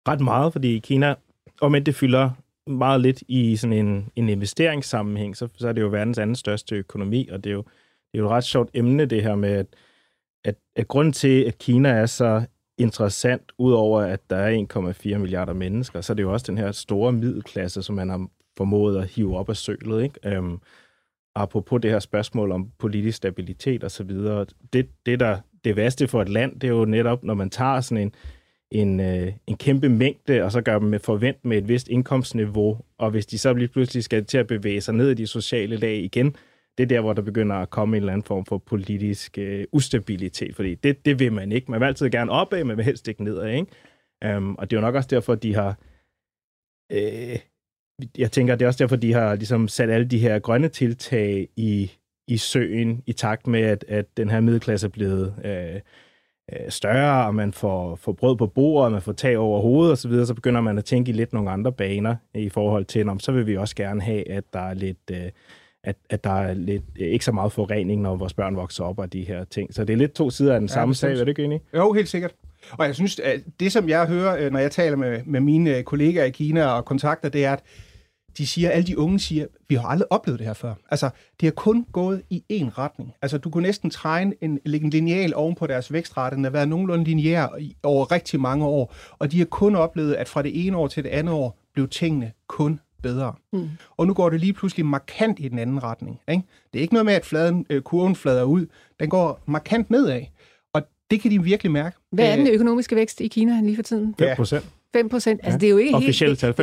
[0.08, 1.14] Ret meget, fordi Kina,
[1.60, 2.30] om det fylder
[2.66, 6.76] meget lidt i sådan en, en investeringssammenhæng, så, så er det jo verdens anden største
[6.76, 7.62] økonomi, og det er jo,
[8.12, 9.66] det er jo et ret sjovt emne, det her med, at,
[10.44, 12.46] at, at grunden til, at Kina er så
[12.78, 14.66] interessant, udover at der er
[15.14, 18.26] 1,4 milliarder mennesker, så er det jo også den her store middelklasse, som man har
[18.56, 20.02] formået at hive op af sølet.
[20.02, 20.36] Ikke?
[20.36, 20.58] Øhm,
[21.34, 26.08] apropos det her spørgsmål om politisk stabilitet og så videre, det, det der det værste
[26.08, 28.14] for et land, det er jo netop, når man tager sådan en,
[28.70, 32.78] en, øh, en kæmpe mængde, og så gør dem med forvent med et vist indkomstniveau,
[32.98, 35.76] og hvis de så lige pludselig skal til at bevæge sig ned i de sociale
[35.76, 36.36] lag igen,
[36.78, 39.66] det er der, hvor der begynder at komme en eller anden form for politisk øh,
[39.72, 41.70] ustabilitet, fordi det, det vil man ikke.
[41.70, 44.36] Man vil altid gerne opad, men vil helst ikke nedad, ikke?
[44.36, 45.78] Um, og det er jo nok også derfor, de har...
[46.92, 47.38] Øh,
[48.18, 51.48] jeg tænker, det er også derfor, de har ligesom sat alle de her grønne tiltag
[51.56, 51.90] i,
[52.28, 55.80] i søen, i takt med, at, at den her middelklasse er blevet øh,
[56.52, 59.92] øh større, og man får, får brød på bordet, og man får tag over hovedet
[59.92, 62.84] osv., så, videre, så begynder man at tænke i lidt nogle andre baner i forhold
[62.84, 65.10] til, om så vil vi også gerne have, at der er lidt...
[65.10, 65.30] Øh,
[65.86, 69.12] at, at der er lidt, ikke så meget forurening, når vores børn vokser op og
[69.12, 69.74] de her ting.
[69.74, 71.60] Så det er lidt to sider af den ja, samme sag, er det ikke enig?
[71.76, 72.34] Jo, helt sikkert.
[72.72, 75.82] Og jeg synes, at det som jeg hører, øh, når jeg taler med, med mine
[75.82, 77.62] kollegaer i Kina og kontakter, det er, at
[78.38, 80.74] de siger, alle de unge siger, vi har aldrig oplevet det her før.
[80.90, 83.14] Altså, det er kun gået i én retning.
[83.22, 86.68] Altså, du kunne næsten træne en, en lineal oven på deres vækstrate, den har været
[86.68, 90.76] nogenlunde lineær over rigtig mange år, og de har kun oplevet, at fra det ene
[90.76, 93.32] år til det andet år, blev tingene kun bedre.
[93.52, 93.68] Mm.
[93.96, 96.20] Og nu går det lige pludselig markant i den anden retning.
[96.28, 96.42] Ikke?
[96.72, 98.66] Det er ikke noget med, at fladen, øh, kurven flader ud.
[99.00, 100.20] Den går markant nedad.
[100.72, 101.96] Og det kan de virkelig mærke.
[102.12, 104.14] Hvad er den økonomiske vækst i Kina lige for tiden?
[104.18, 104.64] 5 procent.
[104.92, 105.40] 5 procent.
[105.44, 105.58] Altså, ja.
[105.58, 106.56] det er jo ikke Officielle tal, 5,2.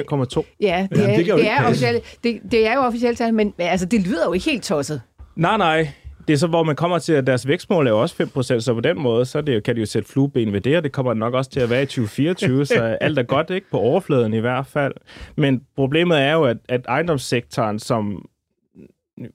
[0.60, 3.54] Ja, det, ja, er, det, det, er officielle, det, det er jo officielle tal, men
[3.58, 5.02] altså, det lyder jo ikke helt tosset.
[5.36, 5.88] Nej, nej.
[6.28, 8.74] Det er så, hvor man kommer til, at deres vækstmål er jo også 5%, så
[8.74, 11.14] på den måde, så det, kan de jo sætte flueben ved det, og det kommer
[11.14, 13.70] nok også til at være i 2024, så alt er godt, ikke?
[13.72, 14.94] På overfladen i hvert fald.
[15.36, 18.26] Men problemet er jo, at, at ejendomssektoren, som...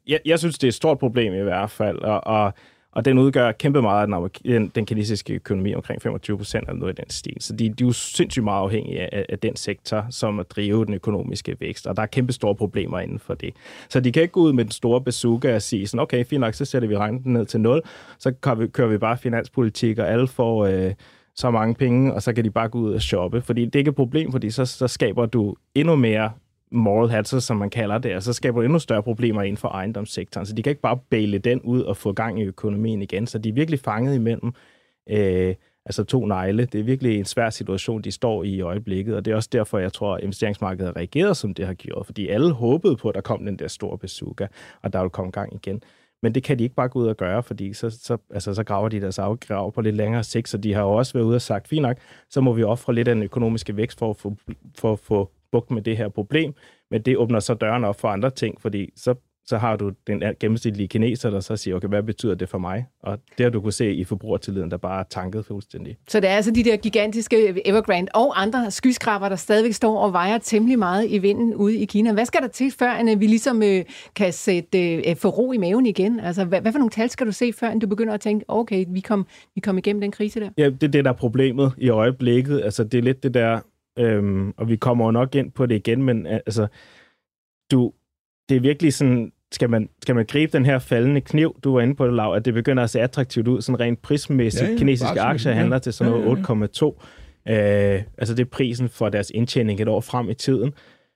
[0.09, 2.53] Jeg, jeg synes, det er et stort problem i hvert fald, og, og
[2.93, 6.81] og den udgør kæmpe meget af den, øh, den kinesiske økonomi, omkring 25 procent eller
[6.81, 7.37] noget i den stil.
[7.41, 10.85] Så de, de er jo sindssygt meget afhængige af, af den sektor, som at drive
[10.85, 13.55] den økonomiske vækst, og der er kæmpe store problemer inden for det.
[13.89, 16.41] Så de kan ikke gå ud med den store bazooka og sige sådan, okay, fint
[16.41, 17.83] nok, så sætter vi renten ned til 0,
[18.19, 20.67] så kører vi, kører vi bare finanspolitik, og alle får...
[20.67, 20.95] Øh,
[21.35, 23.43] så mange penge, og så kan de bare gå ud og shoppe.
[23.43, 26.31] Fordi det er ikke et problem, fordi så, så skaber du endnu mere
[26.71, 29.69] moral hazard, som man kalder det, og så skaber det endnu større problemer inden for
[29.69, 30.47] ejendomssektoren.
[30.47, 33.27] Så de kan ikke bare bæle den ud og få gang i økonomien igen.
[33.27, 34.53] Så de er virkelig fanget imellem
[35.11, 35.55] øh,
[35.89, 36.65] altså to negle.
[36.65, 39.49] Det er virkelig en svær situation, de står i i øjeblikket, og det er også
[39.53, 43.09] derfor, jeg tror, at investeringsmarkedet har reageret, som det har gjort, fordi alle håbede på,
[43.09, 44.47] at der kom den der store bazooka,
[44.83, 45.83] og der ville komme gang igen.
[46.23, 48.65] Men det kan de ikke bare gå ud og gøre, fordi så, så, altså, så
[48.65, 51.37] graver de deres afgrav på lidt længere sigt, så de har jo også været ude
[51.37, 51.97] og sagt, fint nok,
[52.31, 54.37] så må vi ofre lidt af den økonomiske vækst for at få,
[54.79, 56.55] for at få bukt med det her problem,
[56.91, 59.15] men det åbner så døren op for andre ting, fordi så,
[59.47, 62.87] så har du den gennemsnitlige kineser, der så siger, okay, hvad betyder det for mig?
[63.03, 65.97] Og det har du kunne se i forbrugertilliden, der bare er tanket fuldstændig.
[66.09, 70.13] Så det er altså de der gigantiske Evergrande og andre skyskraber, der stadigvæk står og
[70.13, 72.13] vejer temmelig meget i vinden ude i Kina.
[72.13, 73.85] Hvad skal der til, før vi ligesom øh,
[74.17, 76.21] kan sætte øh, for ro i maven igen?
[76.21, 78.85] Altså, hvad, hvad for nogle tal skal du se, før du begynder at tænke, okay,
[78.89, 80.51] vi kom, vi kom igennem den krise der?
[80.59, 82.61] Ja, det er det, der er problemet i øjeblikket.
[82.65, 83.61] Altså, det er lidt det der
[83.99, 86.67] Øhm, og vi kommer jo nok ind på det igen, men altså,
[87.71, 87.93] du,
[88.49, 91.81] det er virkelig sådan, skal man, skal man gribe den her faldende kniv, du var
[91.81, 94.65] inde på det, Lav, at det begynder at se attraktivt ud, sådan rent prismæssigt.
[94.65, 95.81] Ja, ja, Kinesiske aktier handler ja.
[95.81, 96.65] til sådan noget ja, ja.
[96.67, 97.05] 8,2.
[97.49, 100.73] Øh, altså det er prisen for deres indtjening et år frem i tiden.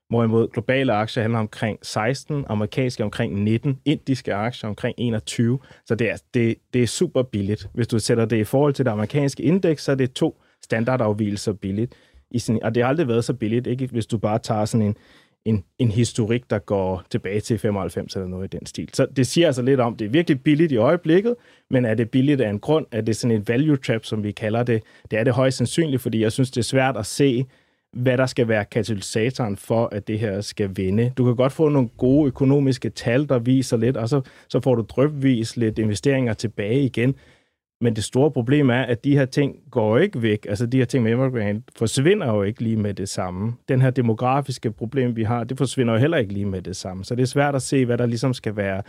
[0.09, 5.59] Hvorimod globale aktier handler omkring 16, amerikanske omkring 19, indiske aktier omkring 21.
[5.87, 7.69] Så det er, det, det er super billigt.
[7.75, 11.53] Hvis du sætter det i forhold til det amerikanske indeks, så er det to standardafvielser
[11.53, 11.95] billigt
[12.35, 13.87] i sådan, og det har aldrig været så billigt, ikke?
[13.87, 14.97] hvis du bare tager sådan en,
[15.45, 18.91] en, en historik, der går tilbage til 95 eller noget i den stil.
[18.93, 21.35] Så det siger altså lidt om, det er virkelig billigt i øjeblikket,
[21.71, 22.87] men er det billigt af en grund?
[22.93, 24.83] Er det sådan en value trap, som vi kalder det?
[25.11, 27.47] Det er det højst sandsynligt, fordi jeg synes, det er svært at se,
[27.93, 31.13] hvad der skal være katalysatoren for, at det her skal vinde.
[31.17, 34.75] Du kan godt få nogle gode økonomiske tal, der viser lidt, og så, så får
[34.75, 37.15] du drøbvis lidt investeringer tilbage igen.
[37.83, 40.47] Men det store problem er, at de her ting går ikke væk.
[40.49, 43.53] Altså de her ting med immigrant forsvinder jo ikke lige med det samme.
[43.69, 47.05] Den her demografiske problem, vi har, det forsvinder jo heller ikke lige med det samme.
[47.05, 48.83] Så det er svært at se, hvad der ligesom skal være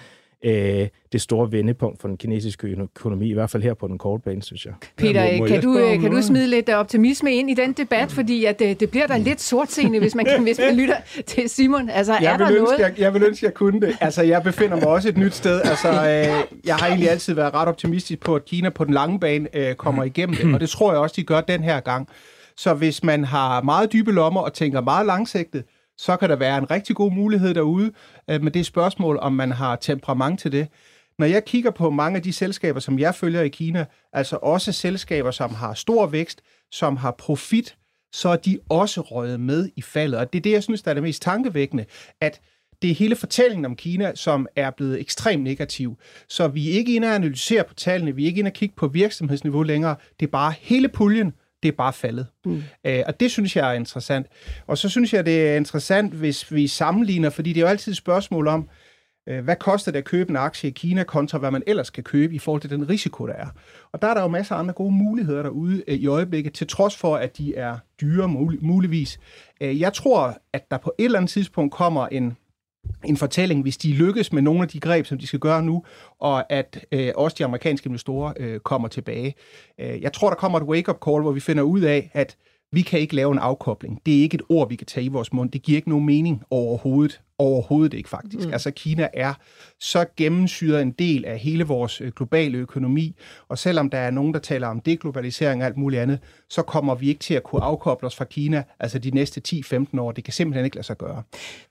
[0.44, 4.24] øh, det store vendepunkt for den kinesiske økonomi, i hvert fald her på den korte
[4.24, 4.74] bane, synes jeg.
[4.98, 8.12] Peter, ja, må, må kan, du, kan du smide lidt optimisme ind i den debat,
[8.12, 11.50] fordi at, det, øh, det bliver da lidt sortseende, hvis man, hvis man lytter til
[11.50, 11.90] Simon.
[11.90, 12.80] Altså, jeg er der ønske, noget?
[12.80, 13.98] Jeg, jeg vil ønske, jeg kunne det.
[14.02, 15.62] Altså, jeg befinder mig også et nyt sted.
[15.62, 19.20] Altså, øh, jeg har egentlig altid været ret optimistisk på, at Kina på den lange
[19.20, 22.08] bane øh, kommer igennem det, og det tror jeg også, de gør den her gang.
[22.58, 25.64] Så hvis man har meget dybe lommer og tænker meget langsigtet,
[25.98, 27.92] så kan der være en rigtig god mulighed derude,
[28.30, 30.68] øh, men det er spørgsmål, om man har temperament til det.
[31.20, 34.72] Når jeg kigger på mange af de selskaber, som jeg følger i Kina, altså også
[34.72, 37.78] selskaber, som har stor vækst, som har profit,
[38.14, 40.20] så er de også røget med i faldet.
[40.20, 41.86] Og det er det, jeg synes, der er det mest tankevækkende,
[42.22, 42.42] at
[42.82, 45.98] det er hele fortællingen om Kina, som er blevet ekstremt negativ.
[46.30, 48.76] Så vi er ikke inde og analysere på tallene, vi er ikke inde og kigge
[48.76, 49.96] på virksomhedsniveau længere.
[50.20, 52.28] Det er bare hele puljen, det er bare faldet.
[52.46, 52.64] Mm.
[52.86, 54.28] Øh, og det synes jeg er interessant.
[54.68, 57.92] Og så synes jeg, det er interessant, hvis vi sammenligner, fordi det er jo altid
[57.92, 58.70] et spørgsmål om,
[59.30, 62.04] øh, hvad koster det at købe en aktie i Kina kontra hvad man ellers kan
[62.04, 63.48] købe i forhold til den risiko, der er.
[63.92, 66.68] Og der er der jo masser af andre gode muligheder derude øh, i øjeblikket, til
[66.68, 68.28] trods for, at de er dyre
[68.62, 69.20] muligvis.
[69.62, 72.38] Øh, jeg tror, at der på et eller andet tidspunkt kommer en
[73.06, 75.84] en fortælling, hvis de lykkes med nogle af de greb, som de skal gøre nu,
[76.20, 79.36] og at øh, også de amerikanske investorer øh, kommer tilbage.
[79.80, 82.38] Øh, jeg tror, der kommer et wake-up call, hvor vi finder ud af, at
[82.72, 84.02] vi kan ikke lave en afkobling.
[84.06, 85.52] Det er ikke et ord, vi kan tage i vores mund.
[85.52, 87.22] Det giver ikke nogen mening overhovedet.
[87.38, 88.48] Overhovedet ikke, faktisk.
[88.48, 88.54] Mm.
[88.54, 89.34] Altså, Kina er
[89.80, 93.16] så gennemsyret en del af hele vores øh, globale økonomi,
[93.50, 96.20] og selvom der er nogen, der taler om deglobalisering og alt muligt andet,
[96.50, 100.00] så kommer vi ikke til at kunne afkoble os fra Kina, altså de næste 10-15
[100.00, 100.12] år.
[100.12, 101.24] Det kan simpelthen ikke lade sig gøre.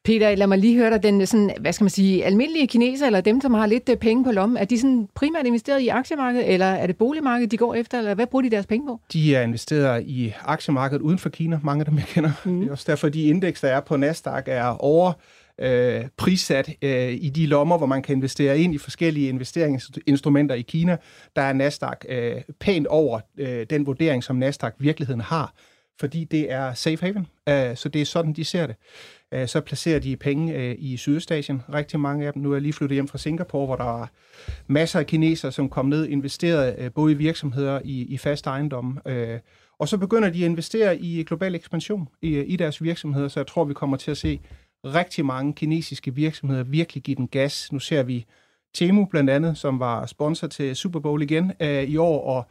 [0.04, 1.02] Peter, lad mig lige høre dig.
[1.02, 4.24] Den sådan, hvad skal man sige, almindelige kineser, eller dem, som har lidt øh, penge
[4.24, 7.74] på lommen, er de sådan primært investeret i aktiemarkedet, eller er det boligmarkedet, de går
[7.74, 9.00] efter, eller hvad bruger de deres penge på?
[9.12, 12.30] De er investeret i aktiemarkedet uden for Kina, mange af dem, jeg kender.
[12.44, 12.60] Mm.
[12.60, 15.12] Det er også derfor, de indeks, der er på Nasdaq, er over
[15.62, 20.62] øh, prissat øh, i de lommer, hvor man kan investere ind i forskellige investeringsinstrumenter i
[20.62, 20.96] Kina.
[21.36, 25.54] Der er Nasdaq øh, pænt over øh, den vurdering, som Nasdaq virkeligheden har,
[26.00, 27.26] fordi det er safe haven.
[27.48, 28.76] Øh, så det er sådan, de ser det.
[29.34, 32.42] Øh, så placerer de penge øh, i Sydøstasien, rigtig mange af dem.
[32.42, 34.06] Nu er jeg lige flyttet hjem fra Singapore, hvor der er
[34.66, 38.46] masser af kinesere, som kom ned og investerede øh, både i virksomheder i, i fast
[38.46, 38.98] ejendom.
[39.06, 39.38] Øh,
[39.78, 43.46] og så begynder de at investere i global ekspansion i, i deres virksomheder, så jeg
[43.46, 44.40] tror, vi kommer til at se
[44.84, 47.72] rigtig mange kinesiske virksomheder virkelig give den gas.
[47.72, 48.24] Nu ser vi
[48.74, 52.46] Temu blandt andet, som var sponsor til Super Bowl igen øh, i år, og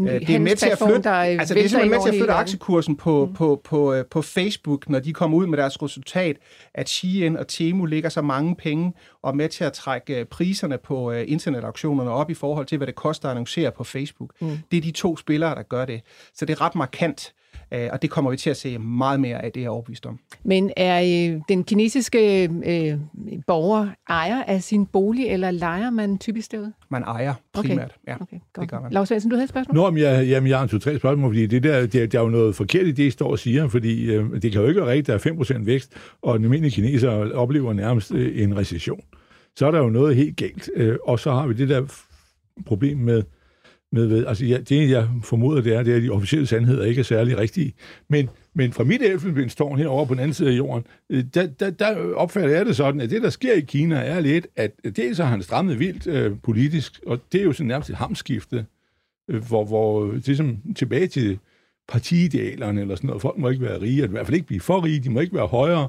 [0.00, 2.32] Øh, det er med til at flytte, altså det er simpelthen med til at flytte
[2.34, 3.34] aktiekursen på, mm.
[3.34, 6.36] på, på, på, på Facebook, når de kommer ud med deres resultat,
[6.74, 10.26] at Shein og Temu ligger så mange penge og er med til at trække øh,
[10.26, 14.32] priserne på uh, internetauktionerne op i forhold til, hvad det koster at annoncere på Facebook.
[14.40, 14.58] Mm.
[14.70, 16.00] Det er de to spillere, der gør det.
[16.34, 17.34] Så det er ret markant.
[17.74, 20.18] Øh, og det kommer vi til at se meget mere af, det er overbevist om.
[20.44, 22.98] Men er øh, den kinesiske øh,
[23.46, 26.72] borger ejer af sin bolig, eller leger man typisk derude?
[26.90, 28.12] Man ejer primært, okay.
[28.12, 28.14] ja.
[28.22, 28.62] Okay, godt.
[28.62, 28.92] Det gør man.
[28.92, 29.76] Lars Svendsen, du havde et spørgsmål?
[29.76, 32.22] Nå, men jeg, jamen, jeg har en to-tre spørgsmål, fordi det der, det, der er
[32.22, 34.80] jo noget forkert i det, I står og siger, fordi øh, det kan jo ikke
[34.80, 38.56] være rigtigt, at der er 5% vækst, og den almindelige kineser oplever nærmest øh, en
[38.56, 39.00] recession.
[39.56, 40.70] Så er der jo noget helt galt.
[40.76, 41.86] Øh, og så har vi det der
[42.66, 43.22] problem med
[43.94, 44.26] med ved.
[44.26, 47.04] Altså, ja, det, jeg formoder, det er, det er, at de officielle sandheder ikke er
[47.04, 47.74] særlig rigtige.
[48.08, 51.70] Men, men fra mit elfenbenstårn herovre på den anden side af jorden, øh, der, der,
[51.70, 55.16] der opfatter jeg det sådan, at det, der sker i Kina, er lidt, at det
[55.16, 58.66] så har han strammet vildt øh, politisk, og det er jo sådan nærmest et hamskifte,
[59.30, 61.38] øh, hvor, hvor det er som tilbage til
[61.88, 63.22] partiidealerne eller sådan noget.
[63.22, 65.34] Folk må ikke være rige, i hvert fald ikke blive for rige, de må ikke
[65.34, 65.88] være højere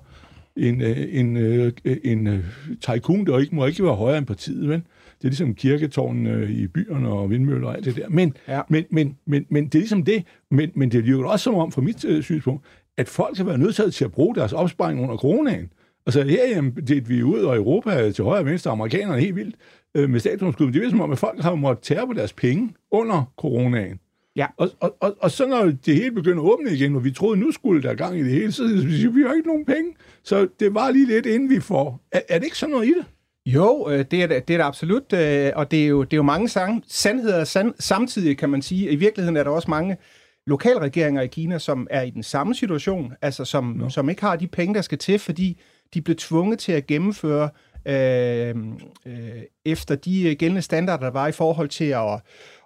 [0.58, 1.66] end en, en,
[2.04, 2.46] en
[2.82, 4.82] tycoon, der ikke må ikke være højere end partiet, vel?
[5.26, 8.10] Det er ligesom kirketårnene i byerne og vindmøller og alt det der.
[8.10, 8.62] Men, ja.
[8.70, 10.24] men, men, men, men det er ligesom det.
[10.52, 12.66] Men, men det jo også som om, fra mit øh, synspunkt,
[12.98, 15.70] at folk har været nødt til at bruge deres opsparing under coronaen.
[16.06, 19.56] Altså her jamen, det vi ud og Europa til højre og venstre, amerikanerne helt vildt
[19.96, 20.72] øh, med statsunderskud.
[20.72, 24.00] Det er som om, at folk har måttet tære på deres penge under coronaen.
[24.36, 24.48] Ja.
[24.58, 27.40] Og, og, og, og så når det hele begynder at åbne igen, og vi troede,
[27.40, 29.94] nu skulle der gang i det hele, så siger vi, vi har ikke nogen penge.
[30.24, 32.02] Så det var lige lidt, inden vi får...
[32.12, 33.06] Er, er det ikke sådan noget i det?
[33.46, 36.18] Jo, øh, det er det, er det absolut, øh, og det er jo, det er
[36.18, 38.90] jo mange sang, sandheder sand, samtidig, kan man sige.
[38.90, 39.98] I virkeligheden er der også mange
[40.48, 43.90] lokalregeringer i Kina, som er i den samme situation, altså som, no.
[43.90, 45.62] som ikke har de penge, der skal til, fordi
[45.94, 47.50] de blev tvunget til at gennemføre
[47.86, 48.56] øh,
[49.06, 52.22] øh, efter de gældende standarder, der var i forhold til at,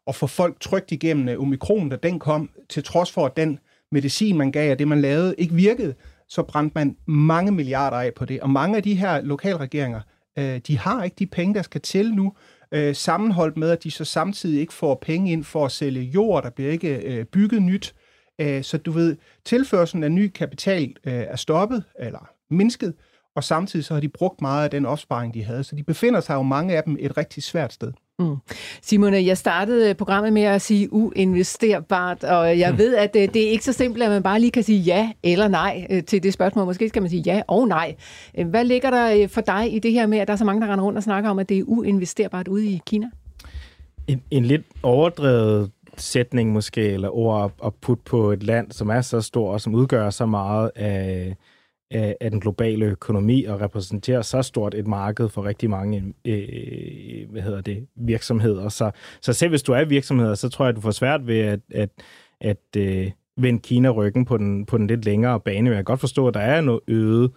[0.07, 3.59] at få folk trygt igennem omikron, da den kom, til trods for, at den
[3.91, 5.93] medicin, man gav, og det, man lavede, ikke virkede,
[6.27, 8.39] så brændte man mange milliarder af på det.
[8.39, 10.01] Og mange af de her lokalregeringer,
[10.39, 12.33] Øh, de har ikke de penge, der skal til nu,
[12.71, 16.43] øh, sammenholdt med, at de så samtidig ikke får penge ind for at sælge jord,
[16.43, 17.95] der bliver ikke øh, bygget nyt.
[18.41, 22.93] Øh, så du ved, tilførselen af ny kapital øh, er stoppet, eller mindsket,
[23.35, 25.63] og samtidig så har de brugt meget af den opsparing, de havde.
[25.63, 27.93] Så de befinder sig jo mange af dem et rigtig svært sted.
[28.19, 28.35] Mm.
[28.81, 32.77] Simone, jeg startede programmet med at sige uinvesterbart, og jeg mm.
[32.77, 35.11] ved, at det, det er ikke så simpelt, at man bare lige kan sige ja
[35.23, 36.65] eller nej øh, til det spørgsmål.
[36.65, 37.95] Måske skal man sige ja og nej.
[38.45, 40.61] Hvad ligger der øh, for dig i det her med, at der er så mange,
[40.61, 43.09] der render rundt og snakker om, at det er uinvesterbart ude i Kina?
[44.07, 49.01] En, en lidt overdrevet sætning måske, eller ord at putte på et land, som er
[49.01, 51.35] så stor og som udgør så meget af
[51.91, 57.31] af, af den globale økonomi og repræsenterer så stort et marked for rigtig mange øh,
[57.31, 58.69] hvad hedder det, virksomheder.
[58.69, 61.39] Så, så selv hvis du er virksomheder, så tror jeg, at du får svært ved
[61.39, 61.89] at, at,
[62.41, 65.61] at øh, vende Kina ryggen på den, på den lidt længere bane.
[65.61, 67.31] Men jeg kan godt forstå, at der er noget øget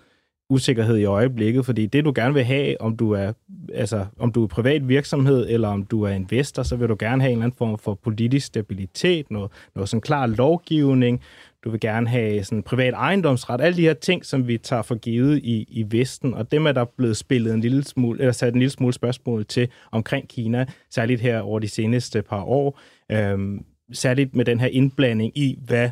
[0.51, 3.33] usikkerhed i øjeblikket, fordi det du gerne vil have, om du er
[3.75, 7.23] altså om du er privat virksomhed eller om du er investor, så vil du gerne
[7.23, 11.21] have en eller anden form for politisk stabilitet, noget, noget sådan klar lovgivning,
[11.65, 14.95] du vil gerne have sådan privat ejendomsret, alle de her ting, som vi tager for
[14.95, 18.55] givet i, i Vesten, og dem er der blevet spillet en lille smule, eller sat
[18.55, 22.81] en lille smule spørgsmål til omkring Kina, særligt her over de seneste par år,
[23.13, 25.91] øhm, særligt med den her indblanding i, hvad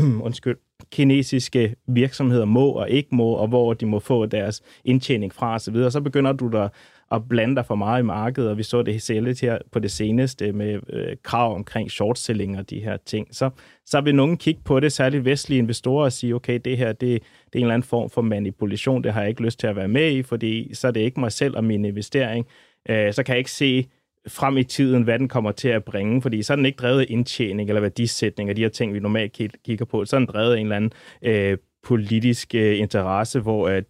[0.26, 0.56] undskyld,
[0.90, 5.60] kinesiske virksomheder må og ikke må, og hvor de må få deres indtjening fra osv.,
[5.60, 5.90] så, videre.
[5.90, 6.68] så begynder du der
[7.12, 9.90] at blande dig for meget i markedet, og vi så det særligt her på det
[9.90, 13.28] seneste med øh, krav omkring short-selling og de her ting.
[13.30, 13.50] Så,
[13.86, 17.00] så vil nogen kigge på det, særligt vestlige investorer, og sige, okay, det her det,
[17.00, 19.76] det er en eller anden form for manipulation, det har jeg ikke lyst til at
[19.76, 22.46] være med i, fordi så er det ikke mig selv og min investering.
[22.88, 23.86] Øh, så kan jeg ikke se
[24.26, 27.00] frem i tiden, hvad den kommer til at bringe, fordi så er den ikke drevet
[27.00, 30.04] af indtjening eller værdisætning og de her ting, vi normalt kigger på.
[30.04, 30.92] Så er den drevet af en eller anden
[31.22, 33.82] øh, politisk øh, interesse, hvor at øh,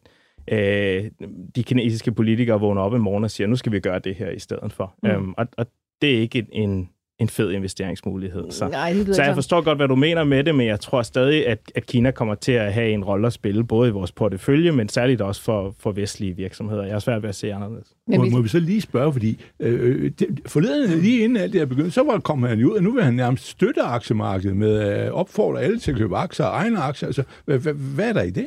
[1.56, 4.30] de kinesiske politikere vågner op i morgen og siger, nu skal vi gøre det her
[4.30, 4.94] i stedet for.
[5.02, 5.08] Mm.
[5.08, 5.66] Øhm, og, og
[6.02, 8.50] det er ikke en, en fed investeringsmulighed.
[8.50, 11.02] Så, Nej, det så jeg forstår godt, hvad du mener med det, men jeg tror
[11.02, 14.12] stadig, at, at Kina kommer til at have en rolle at spille, både i vores
[14.12, 16.84] portefølje, men særligt også for, for vestlige virksomheder.
[16.84, 17.88] Jeg er svært ved at se anderledes.
[18.06, 21.60] Men må, må vi så lige spørge, fordi øh, det, forleden lige inden alt det
[21.60, 24.56] er begyndt, så var, kom han jo ud, og nu vil han nærmest støtte aktiemarkedet
[24.56, 27.06] med at øh, opfordre alle til at købe aktier og egne aktier.
[27.06, 28.46] Altså, hvad, hvad, hvad er der i det?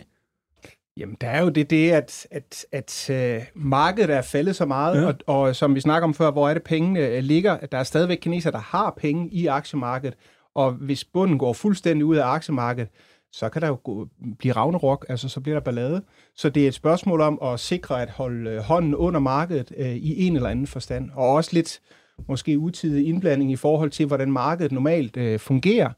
[0.97, 5.01] Jamen, der er jo det, det at, at, at uh, markedet er faldet så meget,
[5.01, 5.07] ja.
[5.07, 7.77] og, og som vi snakker om før, hvor er det pengene uh, ligger, at der
[7.77, 10.17] er stadigvæk kineser, der har penge i aktiemarkedet,
[10.55, 12.89] og hvis bunden går fuldstændig ud af aktiemarkedet,
[13.31, 14.07] så kan der jo gå,
[14.39, 16.03] blive ravnerok, altså så bliver der ballade.
[16.35, 19.85] Så det er et spørgsmål om at sikre at holde uh, hånden under markedet uh,
[19.85, 21.81] i en eller anden forstand, og også lidt
[22.27, 25.89] måske utidig indblanding i forhold til, hvordan markedet normalt uh, fungerer.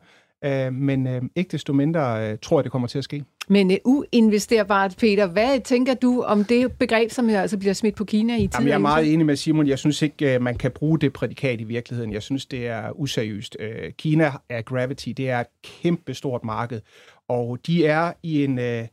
[0.46, 3.24] Uh, men uh, ikke desto mindre uh, tror jeg, det kommer til at ske.
[3.48, 8.06] Men uh, uinvesterbart, Peter, hvad tænker du om det begreb, som altså bliver smidt på
[8.06, 8.50] Kina i tiden?
[8.54, 9.68] Jamen, jeg er meget enig med Simon.
[9.68, 12.14] Jeg synes ikke, man kan bruge det prædikat i virkeligheden.
[12.14, 13.58] Jeg synes, det er useriøst.
[13.60, 15.10] Uh, Kina er Gravity.
[15.10, 16.82] Det er et kæmpe stort marked.
[17.30, 18.88] Og de er i en uh,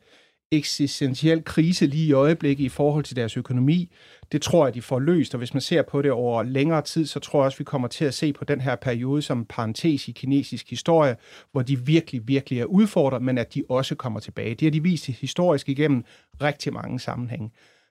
[0.53, 3.91] eksistentiel krise lige i øjeblikket i forhold til deres økonomi.
[4.33, 7.07] Det tror jeg, de får løst, og hvis man ser på det over længere tid,
[7.07, 10.09] så tror jeg også, vi kommer til at se på den her periode som parentes
[10.09, 11.17] i kinesisk historie,
[11.53, 14.55] hvor de virkelig, virkelig er udfordret, men at de også kommer tilbage.
[14.55, 16.05] Det har de vist historisk igennem
[16.43, 17.51] rigtig mange sammenhænge.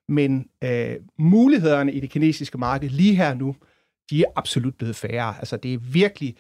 [0.10, 3.56] Men øh, mulighederne i det kinesiske marked lige her nu,
[4.10, 5.36] de er absolut blevet færre.
[5.38, 6.36] Altså det er virkelig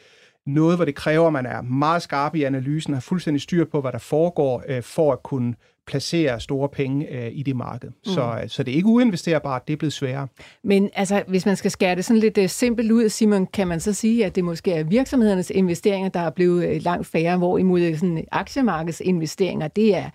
[0.46, 3.82] noget, hvor det kræver, at man er meget skarp i analysen, har fuldstændig styr på,
[3.82, 5.56] hvad der foregår, øh, for at kunne
[5.88, 7.90] placere store penge øh, i det marked.
[7.90, 7.96] Mm.
[8.04, 10.28] Så, så det er ikke uinvesterbart, det er blevet sværere.
[10.64, 13.94] Men altså, hvis man skal skære det sådan lidt simpelt ud, Simon, kan man så
[13.94, 19.68] sige, at det måske er virksomhedernes investeringer, der er blevet langt færre, hvorimod sådan, aktiemarkedsinvesteringer,
[19.68, 20.10] det er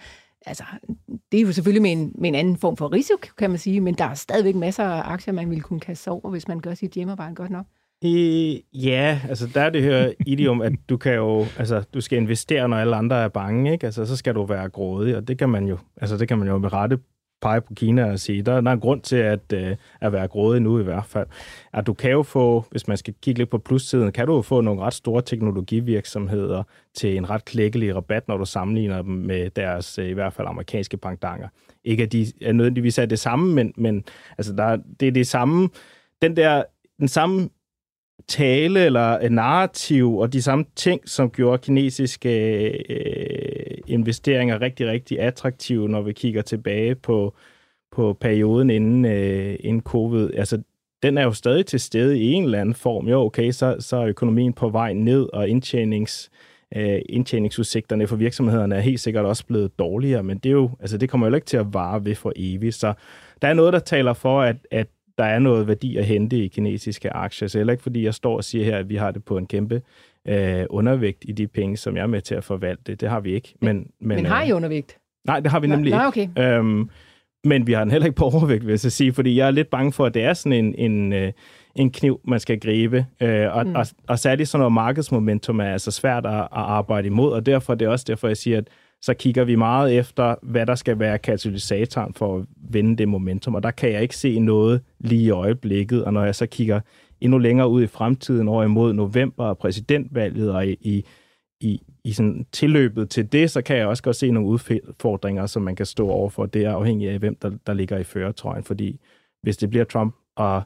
[0.46, 0.64] altså,
[1.32, 3.80] det er jo selvfølgelig med en, med en anden form for risiko, kan man sige,
[3.80, 6.74] men der er stadigvæk masser af aktier, man ville kunne kaste over, hvis man gør
[6.74, 7.66] sit hjemmearbejde godt nok.
[8.04, 12.18] I, ja, altså der er det her idiom, at du kan jo, altså du skal
[12.18, 13.86] investere, når alle andre er bange, ikke?
[13.86, 16.48] Altså så skal du være grådig, og det kan man jo, altså det kan man
[16.48, 16.98] jo med rette
[17.42, 20.28] pege på Kina og sige, der, der er en grund til at, uh, at være
[20.28, 21.26] grådig nu i hvert fald.
[21.72, 24.42] At du kan jo få, hvis man skal kigge lidt på plussiden, kan du jo
[24.42, 26.62] få nogle ret store teknologivirksomheder
[26.94, 30.48] til en ret klækkelig rabat, når du sammenligner dem med deres, øh, i hvert fald
[30.48, 31.48] amerikanske bankdanger.
[31.84, 34.04] Ikke at de er nødvendigvis er det samme, men, men
[34.38, 35.68] altså der, det er det samme,
[36.22, 36.62] den der,
[36.98, 37.48] den samme
[38.28, 45.88] tale eller narrativ og de samme ting, som gjorde kinesiske øh, investeringer rigtig, rigtig attraktive,
[45.88, 47.34] når vi kigger tilbage på,
[47.92, 50.30] på perioden inden, øh, inden covid.
[50.34, 50.62] Altså,
[51.02, 53.08] den er jo stadig til stede i en eller anden form.
[53.08, 56.30] Jo, okay, så, så er økonomien på vej ned, og indtjenings,
[56.76, 60.98] øh, indtjeningsudsigterne for virksomhederne er helt sikkert også blevet dårligere, men det, er jo, altså,
[60.98, 62.74] det kommer jo ikke til at vare ved for evigt.
[62.74, 62.92] Så
[63.42, 64.86] der er noget, der taler for, at, at
[65.18, 67.48] der er noget værdi at hente i kinesiske aktier.
[67.48, 69.46] Så heller ikke fordi jeg står og siger her, at vi har det på en
[69.46, 69.82] kæmpe
[70.28, 72.94] øh, undervægt i de penge, som jeg er med til at forvalte.
[72.94, 73.54] Det har vi ikke.
[73.60, 74.98] Men, men, men har I øh, undervægt?
[75.26, 76.30] Nej, det har vi nemlig nej, ikke.
[76.36, 76.58] Okay.
[76.58, 76.90] Øhm,
[77.44, 79.50] men vi har den heller ikke på overvægt, vil jeg så sige, fordi jeg er
[79.50, 81.32] lidt bange for, at det er sådan en, en, øh,
[81.74, 83.06] en kniv, man skal gribe.
[83.20, 83.74] Øh, og, mm.
[83.74, 87.74] og, og særligt sådan noget markedsmomentum er altså svært at, at arbejde imod, og derfor
[87.74, 88.68] det er det også derfor, jeg siger, at
[89.04, 93.54] så kigger vi meget efter, hvad der skal være katalysatoren for at vende det momentum,
[93.54, 96.80] og der kan jeg ikke se noget lige i øjeblikket, og når jeg så kigger
[97.20, 101.04] endnu længere ud i fremtiden over imod november og præsidentvalget og i, i,
[101.60, 105.62] i, i sådan tilløbet til det, så kan jeg også godt se nogle udfordringer, som
[105.62, 106.46] man kan stå overfor.
[106.46, 109.00] Det er afhængigt af, hvem der, der ligger i føretrøjen, fordi
[109.42, 110.62] hvis det bliver Trump og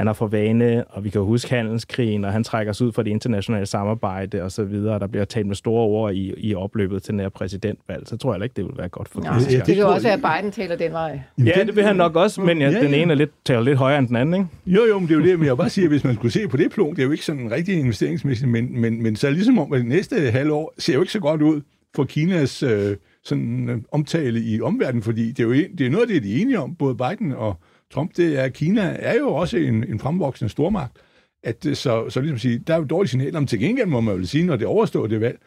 [0.00, 3.02] han har for vane, og vi kan huske handelskrigen, og han trækker sig ud fra
[3.02, 6.54] det internationale samarbejde og så videre, og der bliver talt med store ord i, i
[6.54, 9.58] opløbet til den her præsidentvalg, så tror jeg ikke, det vil være godt for ja,
[9.58, 11.20] det, det kan også være, at Biden taler den vej.
[11.38, 12.84] Ja, det vil han nok også, men ja, ja, ja.
[12.84, 14.46] den ene er lidt, taler lidt højere end den anden, ikke?
[14.66, 16.32] Jo, jo, men det er jo det, men jeg bare sige, at hvis man skulle
[16.32, 19.16] se på det plunk, det er jo ikke sådan en rigtig investeringsmæssigt, men, men, men
[19.16, 21.60] så ligesom om, at det næste halvår ser jo ikke så godt ud
[21.96, 26.02] for Kinas øh, sådan, øh, omtale i omverdenen, fordi det er jo det er noget
[26.02, 27.56] af det, de er enige om, både Biden og,
[27.90, 30.96] Trump, det er, Kina er jo også en, en fremvoksende stormagt.
[31.42, 34.16] At, så, så ligesom sige, der er jo dårlige signaler om til gengæld, må man
[34.16, 35.38] vel sige, når det overstår det valg,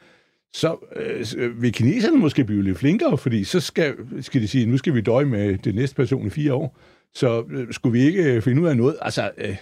[0.53, 0.77] så
[1.37, 4.93] øh, vil kineserne måske blive lidt flinkere, fordi så skal, skal de sige, nu skal
[4.93, 6.77] vi døje med det næste person i fire år.
[7.13, 8.95] Så øh, skulle vi ikke finde ud af noget?
[9.01, 9.55] Altså, øh,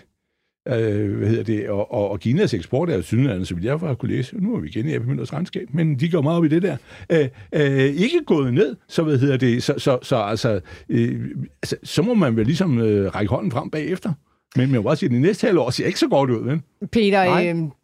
[0.67, 3.77] øh, hvad hedder det, og, og, og Kinas eksport er jo sydlandet, så vidt jeg
[3.77, 6.45] har kunne læse, nu er vi igen i Apple regnskab, men de går meget op
[6.45, 6.77] i det der,
[7.09, 10.59] øh, øh, ikke gået ned, så hvad hedder det, så, så, så altså,
[10.89, 11.19] øh,
[11.63, 14.13] altså, så må man vel ligesom øh, række hånden frem bagefter.
[14.55, 16.61] Men man må også sige, at det næste halvår ser ikke så godt ud, vel?
[16.91, 17.31] Peter,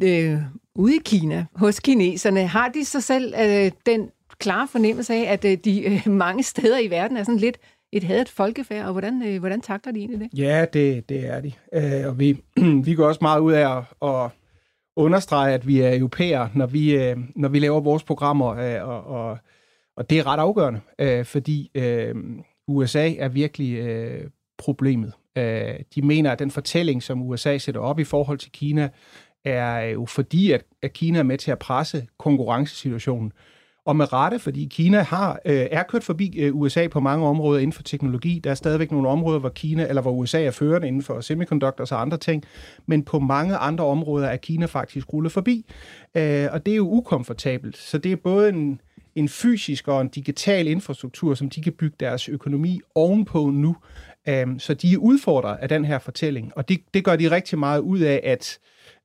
[0.02, 0.40] øh, øh,
[0.76, 4.10] ude i Kina, hos kineserne, har de så selv øh, den
[4.40, 7.58] klare fornemmelse af, at øh, de øh, mange steder i verden er sådan lidt
[7.92, 10.40] et hadet folkefærd, og hvordan, øh, hvordan takler de egentlig det?
[10.40, 11.52] Ja, det, det er de.
[11.74, 12.38] Øh, og vi,
[12.86, 14.32] vi går også meget ud af at, at
[14.96, 19.04] understrege, at vi er europæer, når vi, øh, når vi laver vores programmer, øh, og,
[19.04, 19.38] og,
[19.98, 22.16] og det er ret afgørende, øh, fordi øh,
[22.68, 25.14] USA er virkelig øh, problemet.
[25.38, 28.90] Øh, de mener, at den fortælling, som USA sætter op i forhold til Kina,
[29.46, 33.32] er jo fordi, at, at Kina er med til at presse konkurrencesituationen.
[33.88, 37.60] Og med rette, fordi Kina har, øh, er kørt forbi øh, USA på mange områder
[37.60, 38.40] inden for teknologi.
[38.44, 41.92] Der er stadigvæk nogle områder, hvor Kina eller hvor USA er førende inden for semiconductors
[41.92, 42.44] og andre ting.
[42.86, 45.66] Men på mange andre områder er Kina faktisk rullet forbi.
[46.16, 47.78] Øh, og det er jo ukomfortabelt.
[47.78, 48.82] Så det er både en,
[49.16, 53.76] en fysisk og en digital infrastruktur, som de kan bygge deres økonomi ovenpå nu.
[54.28, 57.60] Øh, så de er udfordret af den her fortælling, og det, det gør de rigtig
[57.60, 58.60] meget ud af at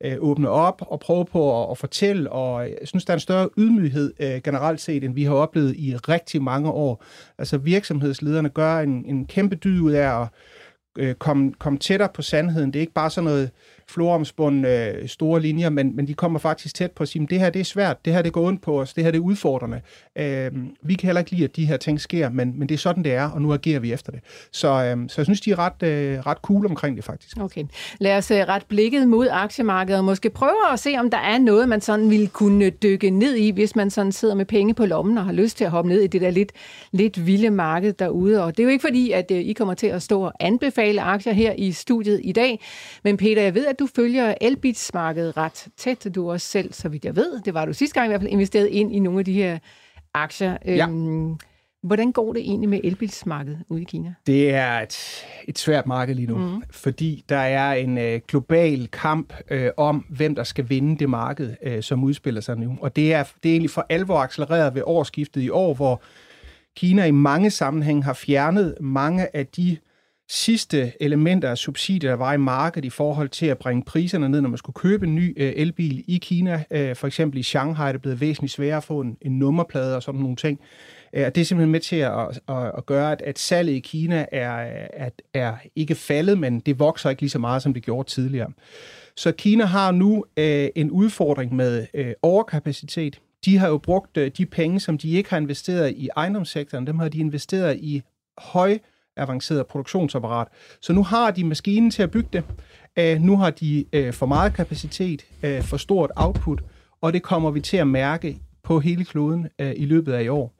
[0.04, 3.20] øh, åbne op og prøve på at, at fortælle, og jeg synes, der er en
[3.20, 7.04] større ydmyghed øh, generelt set, end vi har oplevet i rigtig mange år.
[7.38, 10.28] Altså virksomhedslederne gør en, en kæmpe dyd ud af at
[10.98, 12.72] øh, komme, komme tættere på sandheden.
[12.72, 13.50] Det er ikke bare sådan noget
[13.92, 17.50] floromspundne øh, store linjer, men, men de kommer faktisk tæt på at sige, det her
[17.50, 19.80] det er svært, det her det går ondt på os, det her det er udfordrende.
[20.16, 20.50] Øh,
[20.82, 23.04] vi kan heller ikke lide, at de her ting sker, men, men det er sådan,
[23.04, 24.20] det er, og nu agerer vi efter det.
[24.52, 27.36] Så, øh, så jeg synes, de er ret, øh, ret cool omkring det faktisk.
[27.40, 27.64] Okay.
[27.98, 31.38] Lad os øh, ret blikket mod aktiemarkedet og måske prøve at se, om der er
[31.38, 34.86] noget, man sådan ville kunne dykke ned i, hvis man sådan sidder med penge på
[34.86, 36.52] lommen og har lyst til at hoppe ned i det der lidt,
[36.92, 38.44] lidt vilde marked derude.
[38.44, 41.02] Og det er jo ikke fordi, at øh, I kommer til at stå og anbefale
[41.02, 42.60] aktier her i studiet i dag,
[43.04, 46.08] men Peter, jeg ved, at du følger elbilsmarkedet ret tæt.
[46.14, 48.32] Du også selv, så vidt jeg ved, det var du sidste gang i hvert fald,
[48.32, 49.58] investeret ind i nogle af de her
[50.14, 50.56] aktier.
[50.66, 50.88] Ja.
[50.88, 51.36] Øhm,
[51.82, 54.14] hvordan går det egentlig med elbilsmarkedet ude i Kina?
[54.26, 56.62] Det er et, et svært marked lige nu, mm.
[56.70, 61.54] fordi der er en øh, global kamp øh, om, hvem der skal vinde det marked,
[61.62, 62.78] øh, som udspiller sig nu.
[62.80, 66.02] Og det er, det er egentlig for alvor accelereret ved årsskiftet i år, hvor
[66.76, 69.76] Kina i mange sammenhæng har fjernet mange af de
[70.28, 74.40] sidste elementer af subsidier, der var i markedet i forhold til at bringe priserne ned,
[74.40, 76.64] når man skulle købe en ny øh, elbil i Kina.
[76.70, 79.96] Øh, for eksempel i Shanghai er det blevet væsentligt sværere at få en, en nummerplade
[79.96, 80.60] og sådan nogle ting.
[81.12, 84.26] Øh, det er simpelthen med til at, at, at gøre, at, at salget i Kina
[84.32, 84.52] er,
[84.92, 88.52] at, er ikke faldet, men det vokser ikke lige så meget, som det gjorde tidligere.
[89.16, 93.20] Så Kina har nu øh, en udfordring med øh, overkapacitet.
[93.44, 96.98] De har jo brugt øh, de penge, som de ikke har investeret i ejendomssektoren, dem
[96.98, 98.02] har de investeret i
[98.38, 98.78] høj
[99.16, 100.48] avanceret produktionsapparat.
[100.80, 102.44] Så nu har de maskinen til at bygge det.
[103.00, 106.62] Uh, nu har de uh, for meget kapacitet, uh, for stort output,
[107.00, 110.28] og det kommer vi til at mærke på hele kloden uh, i løbet af i
[110.28, 110.54] år.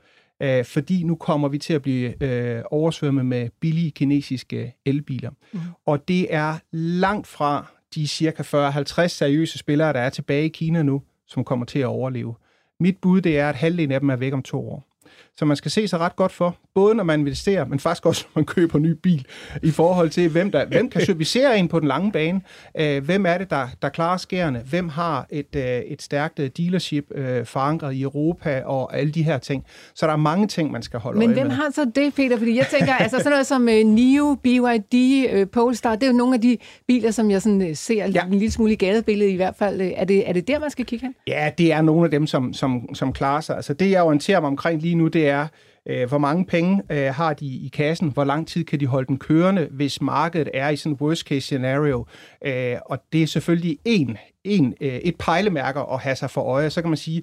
[0.45, 5.31] Uh, fordi nu kommer vi til at blive uh, oversvømmet med billige kinesiske elbiler.
[5.53, 5.61] Mm.
[5.87, 10.83] Og det er langt fra de cirka 40-50 seriøse spillere, der er tilbage i Kina
[10.83, 12.35] nu, som kommer til at overleve.
[12.81, 14.89] Mit bud det er, at halvdelen af dem er væk om to år.
[15.37, 18.25] Så man skal se sig ret godt for, både når man investerer, men faktisk også,
[18.35, 19.27] når man køber en ny bil,
[19.63, 22.41] i forhold til, hvem, der, hvem kan servicere en på den lange bane,
[22.79, 26.51] øh, hvem er det, der, der klarer skærene, hvem har et, øh, et stærkt øh,
[26.57, 29.65] dealership øh, forankret i Europa og alle de her ting.
[29.95, 31.55] Så der er mange ting, man skal holde Men øje hvem med.
[31.55, 32.39] har så det, Peter?
[32.39, 36.17] Fordi jeg tænker, altså sådan noget som uh, NIO, BYD, uh, Polestar, det er jo
[36.17, 38.25] nogle af de biler, som jeg sådan, uh, ser ja.
[38.25, 39.81] en lille smule i gadebilledet i hvert fald.
[39.97, 41.15] Er det, er det der, man skal kigge hen?
[41.27, 43.57] Ja, det er nogle af dem, som, som, som klarer sig.
[43.57, 45.47] Altså det, jeg orienterer mig omkring lige nu, det er,
[45.87, 49.07] øh, hvor mange penge øh, har de i kassen, hvor lang tid kan de holde
[49.07, 52.07] den kørende, hvis markedet er i sådan et worst case scenario.
[52.45, 56.71] Øh, og det er selvfølgelig en, en, øh, et pejlemærker at have sig for øje.
[56.71, 57.23] Så kan man sige,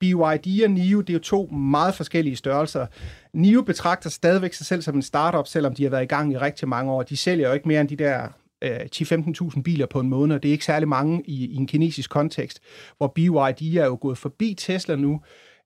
[0.00, 2.86] BYD og NIO, det er jo to meget forskellige størrelser.
[3.32, 6.36] NIO betragter stadigvæk sig selv som en startup, selvom de har været i gang i
[6.36, 7.02] rigtig mange år.
[7.02, 8.28] De sælger jo ikke mere end de der
[8.62, 11.66] øh, 10-15.000 biler på en måned, og det er ikke særlig mange i, i en
[11.66, 12.60] kinesisk kontekst,
[12.96, 15.20] hvor BYD er jo gået forbi Tesla nu,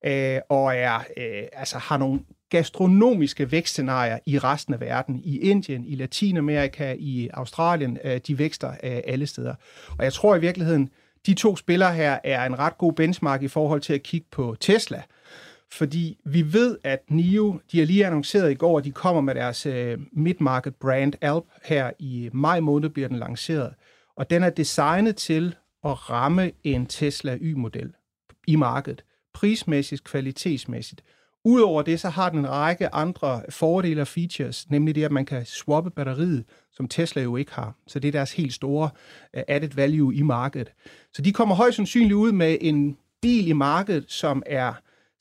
[0.04, 5.20] øh, og er, øh, altså har nogle gastronomiske vækstscenarier i resten af verden.
[5.24, 9.54] I Indien, i Latinamerika, i Australien, øh, de vækster øh, alle steder.
[9.98, 10.90] Og jeg tror i virkeligheden,
[11.26, 14.56] de to spillere her er en ret god benchmark i forhold til at kigge på
[14.60, 15.02] Tesla.
[15.72, 19.34] Fordi vi ved, at NIO, de har lige annonceret i går, at de kommer med
[19.34, 23.74] deres øh, mid-market brand Alp her i maj måned bliver den lanceret.
[24.16, 27.92] Og den er designet til at ramme en Tesla Y-model
[28.46, 29.04] i markedet
[29.34, 31.02] prismæssigt, kvalitetsmæssigt.
[31.44, 35.26] Udover det, så har den en række andre fordele og features, nemlig det, at man
[35.26, 37.74] kan swappe batteriet, som Tesla jo ikke har.
[37.86, 38.90] Så det er deres helt store
[39.34, 40.72] øh, added value i markedet.
[41.12, 44.72] Så de kommer højst sandsynligt ud med en bil i markedet, som er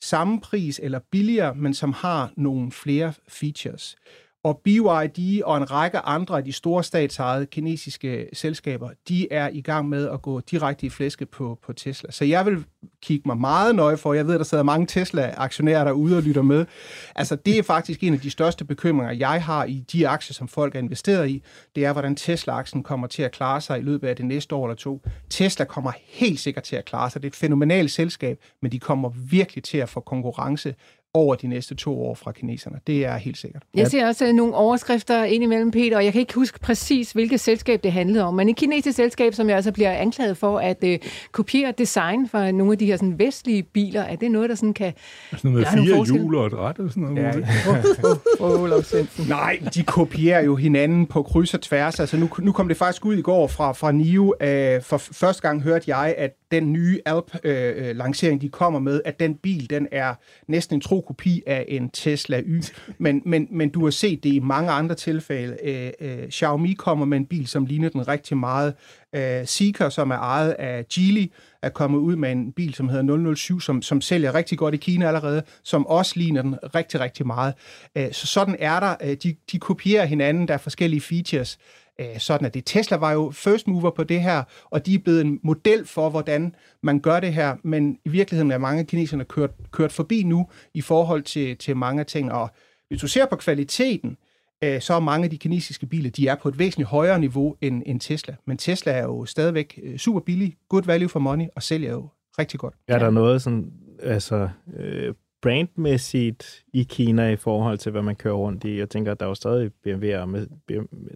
[0.02, 3.96] samme pris eller billigere, men som har nogle flere features.
[4.44, 9.60] Og BYD og en række andre af de store statsejede kinesiske selskaber, de er i
[9.60, 12.10] gang med at gå direkte i flæske på, på Tesla.
[12.10, 12.64] Så jeg vil
[13.02, 14.14] kigge mig meget nøje for.
[14.14, 16.66] Jeg ved, der sidder mange Tesla-aktionærer derude og lytter med.
[17.14, 20.48] Altså, det er faktisk en af de største bekymringer, jeg har i de aktier, som
[20.48, 21.42] folk er investeret i.
[21.74, 24.66] Det er, hvordan Tesla-aktien kommer til at klare sig i løbet af det næste år
[24.66, 25.02] eller to.
[25.30, 27.22] Tesla kommer helt sikkert til at klare sig.
[27.22, 30.74] Det er et fænomenalt selskab, men de kommer virkelig til at få konkurrence
[31.14, 32.78] over de næste to år fra kineserne.
[32.86, 33.62] Det er helt sikkert.
[33.74, 37.12] Jeg ser også øh, nogle overskrifter ind imellem, Peter, og jeg kan ikke huske præcis,
[37.12, 40.58] hvilket selskab det handlede om, men et kinesisk selskab, som jeg altså bliver anklaget for
[40.58, 40.90] at uh,
[41.32, 44.02] kopiere design fra nogle af de her sådan, vestlige biler.
[44.02, 44.92] Er det noget, der sådan kan
[45.30, 46.20] Sådan noget gøre med nogle fire forskel?
[46.20, 48.76] hjul og et ret og sådan noget.
[48.76, 49.26] Ja, Svendsen.
[49.28, 52.00] Nej, de kopierer jo hinanden på kryds og tværs.
[52.00, 54.34] Altså nu, nu kom det faktisk ud i går fra, fra NIO.
[54.40, 59.34] Øh, for første gang hørte jeg, at den nye Alp-lancering, de kommer med, at den
[59.34, 60.14] bil, den er
[60.48, 62.62] næsten en tro kopi af en Tesla Y.
[62.98, 65.56] Men, men, men du har set det i mange andre tilfælde.
[65.64, 68.74] Øh, øh, Xiaomi kommer med en bil, som ligner den rigtig meget.
[69.14, 71.26] Øh, Zeekr, som er ejet af Geely,
[71.62, 74.76] er kommet ud med en bil, som hedder 007, som, som sælger rigtig godt i
[74.76, 77.54] Kina allerede, som også ligner den rigtig, rigtig meget.
[77.96, 78.94] Øh, Så sådan er der.
[79.02, 81.58] Øh, De, de kopierer hinanden, der er forskellige features.
[81.58, 82.62] Øh, Øh, sådan er det.
[82.66, 86.10] Tesla var jo first mover på det her, og de er blevet en model for,
[86.10, 90.22] hvordan man gør det her, men i virkeligheden er mange af kineserne kørt, kørt forbi
[90.22, 92.32] nu i forhold til, til mange af ting.
[92.32, 92.50] Og
[92.88, 94.16] hvis du ser på kvaliteten,
[94.64, 97.56] øh, så er mange af de kinesiske biler, de er på et væsentligt højere niveau
[97.60, 98.34] end, end Tesla.
[98.44, 102.08] Men Tesla er jo stadigvæk øh, super billig, good value for money, og sælger jo
[102.38, 102.74] rigtig godt.
[102.88, 103.72] Er der noget sådan,
[104.02, 108.78] altså, øh, brandmæssigt i Kina i forhold til, hvad man kører rundt i?
[108.78, 110.46] Jeg tænker, at der er jo stadig BMW'er, med,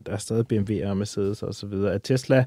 [0.06, 1.94] der er stadig BMW'er og Mercedes og så videre.
[1.94, 2.44] Er Tesla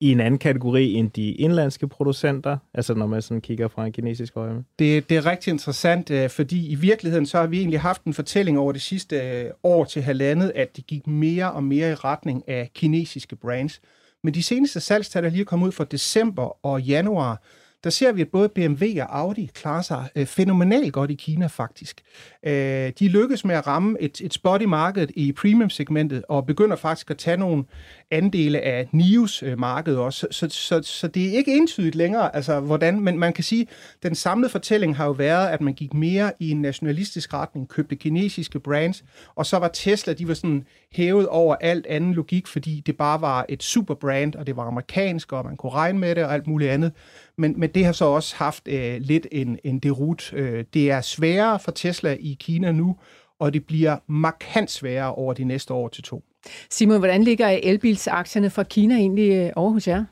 [0.00, 2.56] i en anden kategori end de indlandske producenter?
[2.74, 4.64] Altså, når man sådan kigger fra en kinesisk øje?
[4.78, 8.14] Det, det er rigtig interessant, øh, fordi i virkeligheden så har vi egentlig haft en
[8.14, 11.94] fortælling over det sidste øh, år til halvandet, at det gik mere og mere i
[11.94, 13.80] retning af kinesiske brands.
[14.24, 17.42] Men de seneste salgstal, der lige er kommet ud for december og januar,
[17.84, 21.46] der ser vi, at både BMW og Audi klarer sig øh, fænomenalt godt i Kina
[21.46, 22.00] faktisk.
[22.46, 26.76] Øh, de lykkes med at ramme et, et spot i markedet i premium-segmentet, og begynder
[26.76, 27.64] faktisk at tage nogle
[28.10, 30.26] andele af NIOs øh, marked også.
[30.30, 33.66] Så, så, så, så det er ikke entydigt længere, altså hvordan, men man kan sige,
[34.02, 37.96] den samlede fortælling har jo været, at man gik mere i en nationalistisk retning, købte
[37.96, 39.04] kinesiske brands,
[39.34, 43.20] og så var Tesla, de var sådan hævet over alt anden logik, fordi det bare
[43.20, 46.46] var et superbrand, og det var amerikansk, og man kunne regne med det og alt
[46.46, 46.92] muligt andet.
[47.38, 50.32] Men, men det har så også haft øh, lidt en, en derut.
[50.32, 52.96] Øh, det er sværere for Tesla i Kina nu,
[53.38, 56.24] og det bliver markant sværere over de næste år til to.
[56.70, 60.04] Simon, hvordan ligger elbilsaktierne fra Kina egentlig øh, over hos jer?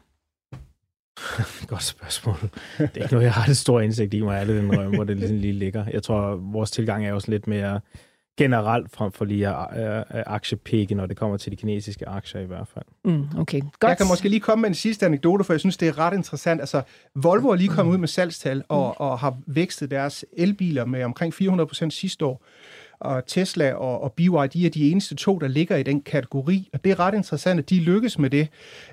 [1.68, 2.36] Godt spørgsmål.
[2.78, 5.04] Det er ikke noget, jeg har det store indsigt i mig, alle den røm, hvor
[5.04, 5.84] det ligesom lige ligger.
[5.92, 7.80] Jeg tror, vores tilgang er også lidt mere
[8.37, 12.68] generelt frem for lige at aktiepikke, når det kommer til de kinesiske aktier i hvert
[12.74, 12.84] fald.
[13.05, 13.89] Mm, okay, godt.
[13.89, 16.14] Jeg kan måske lige komme med en sidste anekdote, for jeg synes, det er ret
[16.14, 16.61] interessant.
[16.61, 16.82] Altså,
[17.14, 21.34] Volvo er lige kommet ud med salgstal og, og har vækstet deres elbiler med omkring
[21.34, 22.43] 400% sidste år.
[23.01, 26.84] Og Tesla og, og BYD er de eneste to, der ligger i den kategori, og
[26.84, 28.49] det er ret interessant, at de lykkes med det.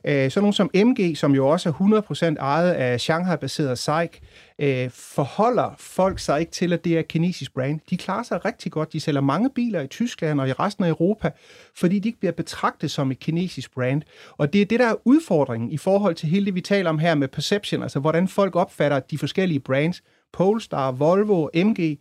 [0.05, 4.11] Øh, så nogle som MG, som jo også er 100% ejet af Shanghai-baseret SAIC,
[4.59, 7.79] øh, forholder folk sig ikke til, at det er et kinesisk brand.
[7.89, 8.93] De klarer sig rigtig godt.
[8.93, 11.31] De sælger mange biler i Tyskland og i resten af Europa,
[11.75, 14.01] fordi de ikke bliver betragtet som et kinesisk brand.
[14.37, 16.99] Og det er det, der er udfordringen i forhold til hele det, vi taler om
[16.99, 20.03] her med perception, altså hvordan folk opfatter de forskellige brands.
[20.33, 21.99] Polestar, Volvo, MG,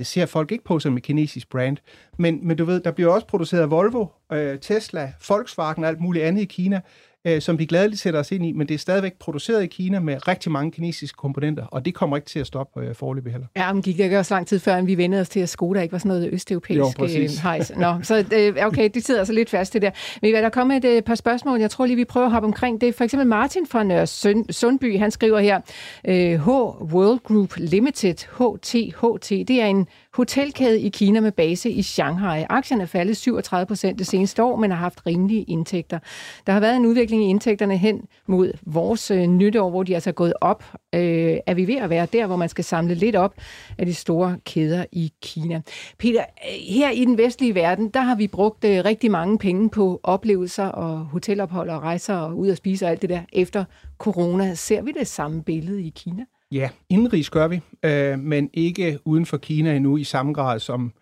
[0.00, 1.76] det ser folk ikke på som et kinesisk brand.
[2.18, 6.24] Men, men du ved, der bliver også produceret Volvo, øh, Tesla, Volkswagen og alt muligt
[6.24, 6.80] andet i Kina,
[7.24, 10.00] øh, som de gladeligt sætter os ind i, men det er stadigvæk produceret i Kina
[10.00, 13.46] med rigtig mange kinesiske komponenter, og det kommer ikke til at stoppe øh, forløbig heller.
[13.56, 15.48] Ja, men gik det ikke også lang tid før, end vi vendte os til, at
[15.48, 17.72] Skoda ikke var sådan noget østeuropæisk Jo, øh, hejs.
[17.76, 19.90] Nå, så øh, okay, det sidder altså lidt fast det der.
[20.22, 22.46] Men hvad, der kommer et øh, par spørgsmål, jeg tror lige, vi prøver at hoppe
[22.46, 22.94] omkring det.
[22.94, 25.60] For eksempel Martin fra Nørre Sund, Sundby, han skriver her,
[26.04, 26.48] øh, H
[26.94, 32.44] World Group Limited, HTHT, det er en hotelkæde i Kina med base i Shanghai.
[32.48, 35.98] Aktien er faldet 37 procent det seneste år, men har haft rimelige indtægter.
[36.46, 40.14] Der har været en udvikling i indtægterne hen mod vores øh, hvor de altså er
[40.14, 40.64] gået op.
[40.94, 43.34] Øh, er vi ved at være der, hvor man skal samle lidt op
[43.78, 45.60] af de store kæder i Kina?
[45.98, 49.70] Peter, øh, her i den vestlige verden, der har vi brugt øh, rigtig mange penge
[49.70, 53.64] på oplevelser og hotelophold og rejser og ud at spise og alt det der efter
[53.98, 54.54] corona.
[54.54, 56.24] Ser vi det samme billede i Kina?
[56.52, 60.92] Ja, indrigs gør vi, øh, men ikke uden for Kina endnu i samme grad, som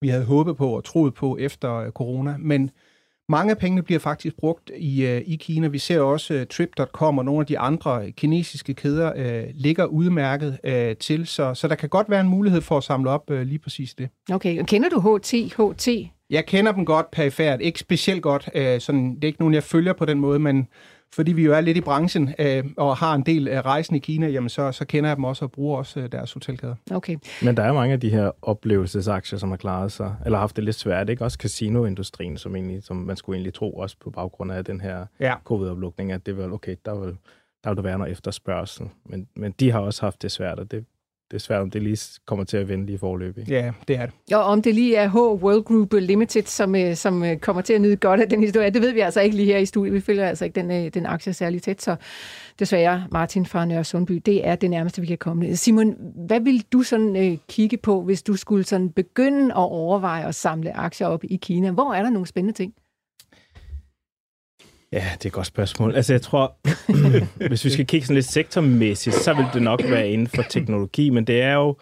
[0.00, 2.36] vi havde håbet på og troet på efter øh, corona.
[2.38, 2.70] Men
[3.28, 5.68] mange af pengene bliver faktisk brugt i, øh, i Kina.
[5.68, 10.58] Vi ser også øh, Trip.com og nogle af de andre kinesiske kæder øh, ligger udmærket
[10.64, 13.46] øh, til, så, så der kan godt være en mulighed for at samle op øh,
[13.46, 14.08] lige præcis det.
[14.32, 15.88] Okay, og kender du HTHT?
[16.30, 18.48] Jeg kender dem godt perifært, ikke specielt godt.
[18.54, 20.68] Øh, sådan, det er ikke nogen, jeg følger på den måde, men
[21.14, 23.98] fordi vi jo er lidt i branchen øh, og har en del af rejsen i
[23.98, 26.74] Kina, jamen så, så kender jeg dem også og bruger også øh, deres hotelkæder.
[26.90, 27.16] Okay.
[27.42, 30.64] Men der er mange af de her oplevelsesaktier, som har klaret sig, eller haft det
[30.64, 31.24] lidt svært, ikke?
[31.24, 35.06] Også casinoindustrien, som, egentlig, som man skulle egentlig tro, også på baggrund af den her
[35.20, 35.34] Ja.
[35.44, 37.16] covid-oplukning, at det var okay, der vil,
[37.64, 38.86] der vil der være noget efterspørgsel.
[39.04, 40.84] Men, men de har også haft det svært, og det
[41.30, 43.38] det er svært, om det lige kommer til at vende lige forløb.
[43.38, 43.52] Ikke?
[43.52, 44.36] Ja, det er det.
[44.36, 47.72] Og om det lige er H World Group Limited, som, øh, som øh, kommer til
[47.72, 49.94] at nyde godt af den historie, det ved vi altså ikke lige her i studiet.
[49.94, 51.96] Vi følger altså ikke den, øh, den aktie særlig tæt, så
[52.58, 55.56] desværre, Martin fra Nørre Sundby, det er det nærmeste, vi kan komme.
[55.56, 55.96] Simon,
[56.26, 60.34] hvad vil du sådan øh, kigge på, hvis du skulle sådan begynde at overveje at
[60.34, 61.70] samle aktier op i Kina?
[61.70, 62.74] Hvor er der nogle spændende ting?
[64.96, 65.94] Ja, det er et godt spørgsmål.
[65.94, 66.56] Altså, jeg tror,
[67.48, 71.10] hvis vi skal kigge sådan lidt sektormæssigt, så vil det nok være inden for teknologi,
[71.10, 71.76] men det er jo,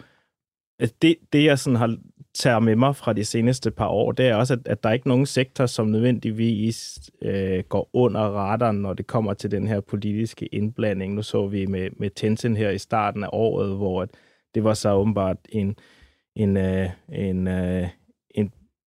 [0.79, 1.97] at det, det jeg sådan har
[2.33, 4.93] tager med mig fra de seneste par år, det er også, at, at der er
[4.93, 9.79] ikke nogen sektor, som nødvendigvis øh, går under radaren, når det kommer til den her
[9.79, 11.13] politiske indblanding.
[11.13, 14.07] Nu så vi med, med Tencent her i starten af året, hvor
[14.55, 15.75] det var så åbenbart en,
[16.35, 17.87] en, øh, en, øh,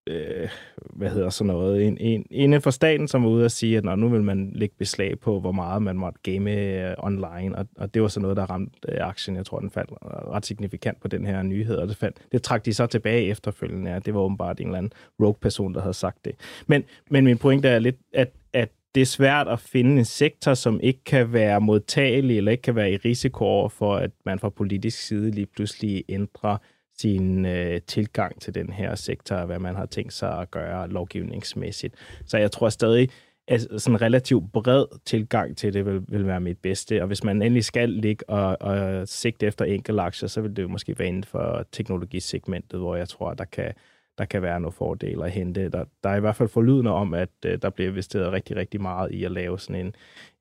[0.09, 0.49] øh,
[0.93, 3.99] hvad hedder sådan noget, en, en, inden for staten, som var ude og sige, at
[3.99, 7.93] nu vil man lægge beslag på, hvor meget man måtte game øh, online, og, og
[7.93, 9.35] det var så noget, der ramte øh, aktien.
[9.35, 12.65] Jeg tror, den faldt ret signifikant på den her nyhed, og det, fandt, det trak
[12.65, 13.91] de så tilbage efterfølgende.
[13.91, 14.91] Ja, det var åbenbart en eller anden
[15.21, 16.35] rogue-person, der havde sagt det.
[16.67, 20.53] Men, men min pointe er lidt, at, at det er svært at finde en sektor,
[20.53, 24.39] som ikke kan være modtagelig, eller ikke kan være i risiko over for, at man
[24.39, 26.57] fra politisk side lige pludselig ændrer
[27.01, 30.89] sin øh, tilgang til den her sektor, og hvad man har tænkt sig at gøre
[30.89, 31.95] lovgivningsmæssigt.
[32.25, 33.09] Så jeg tror stadig,
[33.47, 37.01] at sådan en relativt bred tilgang til det vil, vil være mit bedste.
[37.01, 40.63] Og hvis man endelig skal ligge og, og sigte efter enkelte aktier, så vil det
[40.63, 43.73] jo måske være inden for teknologisegmentet, hvor jeg tror, der kan,
[44.17, 45.69] der kan være nogle fordele at hente.
[45.69, 48.81] Der, der er i hvert fald forlydende om, at øh, der bliver investeret rigtig, rigtig
[48.81, 49.95] meget i at lave sådan en,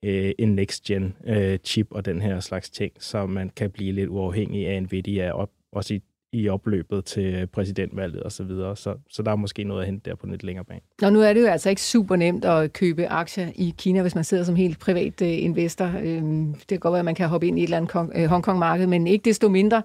[0.04, 3.92] øh, en next-gen uh, øh, chip og den her slags ting, så man kan blive
[3.92, 6.00] lidt uafhængig af Nvidia, og også i
[6.32, 8.76] i opløbet til præsidentvalget osv., så, videre.
[8.76, 10.80] så så der er måske noget at hente der på lidt længere bane.
[11.02, 14.14] Og nu er det jo altså ikke super nemt at købe aktier i Kina, hvis
[14.14, 15.92] man sidder som helt privat øh, investor.
[16.02, 18.24] Øhm, det kan godt være, at man kan hoppe ind i et eller andet uh,
[18.24, 19.82] Hongkong-marked, men ikke desto mindre,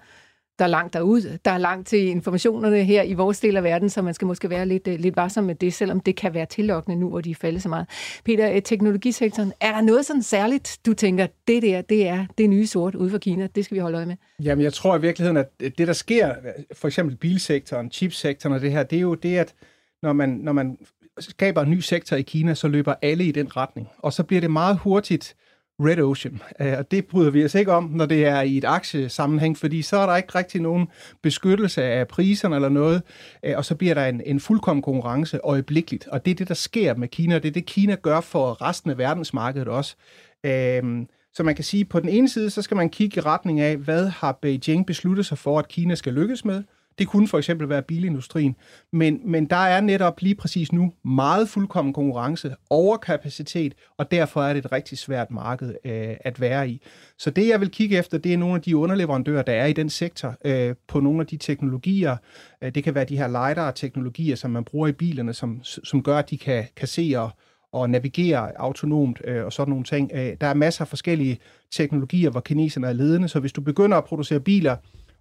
[0.60, 1.38] der er langt derud.
[1.46, 4.50] Der er langt til informationerne her i vores del af verden, så man skal måske
[4.50, 7.36] være lidt, øh, lidt varsom med det, selvom det kan være tillokkende nu, hvor de
[7.36, 7.88] falder så meget.
[8.26, 12.50] Peter, øh, teknologisektoren, er der noget sådan særligt, du tænker, det der, det er det
[12.50, 14.16] nye sort ude for Kina, det skal vi holde øje med?
[14.44, 16.36] Jamen, jeg tror i virkeligheden, at øh, det, der sker,
[16.74, 19.54] for eksempel bilsektoren, chipsektoren og det her, det er jo det, at
[20.02, 20.78] når man, når man
[21.20, 23.88] skaber en ny sektor i Kina, så løber alle i den retning.
[23.98, 25.36] Og så bliver det meget hurtigt
[25.80, 26.42] Red Ocean.
[26.60, 29.82] Øh, og det bryder vi os ikke om, når det er i et aktiesammenhæng, fordi
[29.82, 30.88] så er der ikke rigtig nogen
[31.22, 33.02] beskyttelse af priserne eller noget,
[33.44, 36.08] øh, og så bliver der en, en fuldkommen konkurrence øjeblikkeligt.
[36.08, 38.62] Og det er det, der sker med Kina, og det er det, Kina gør for
[38.62, 39.96] resten af verdensmarkedet også.
[40.44, 43.22] Øh, så man kan sige, at på den ene side, så skal man kigge i
[43.22, 46.64] retning af, hvad har Beijing besluttet sig for, at Kina skal lykkes med.
[46.98, 48.56] Det kunne for eksempel være bilindustrien.
[48.92, 54.54] Men, men der er netop lige præcis nu meget fuldkommen konkurrence, overkapacitet, og derfor er
[54.54, 56.82] det et rigtig svært marked øh, at være i.
[57.18, 59.74] Så det, jeg vil kigge efter, det er nogle af de underleverandører, der er i
[59.74, 62.18] den sektor, øh, på nogle af de teknologier.
[62.62, 66.18] Øh, det kan være de her LiDAR-teknologier, som man bruger i bilerne, som, som gør,
[66.18, 67.30] at de kan, kan se og,
[67.72, 70.12] og navigere autonomt øh, og sådan nogle ting.
[70.14, 71.40] Øh, der er masser af forskellige
[71.72, 74.76] teknologier, hvor kineserne er ledende, så hvis du begynder at producere biler,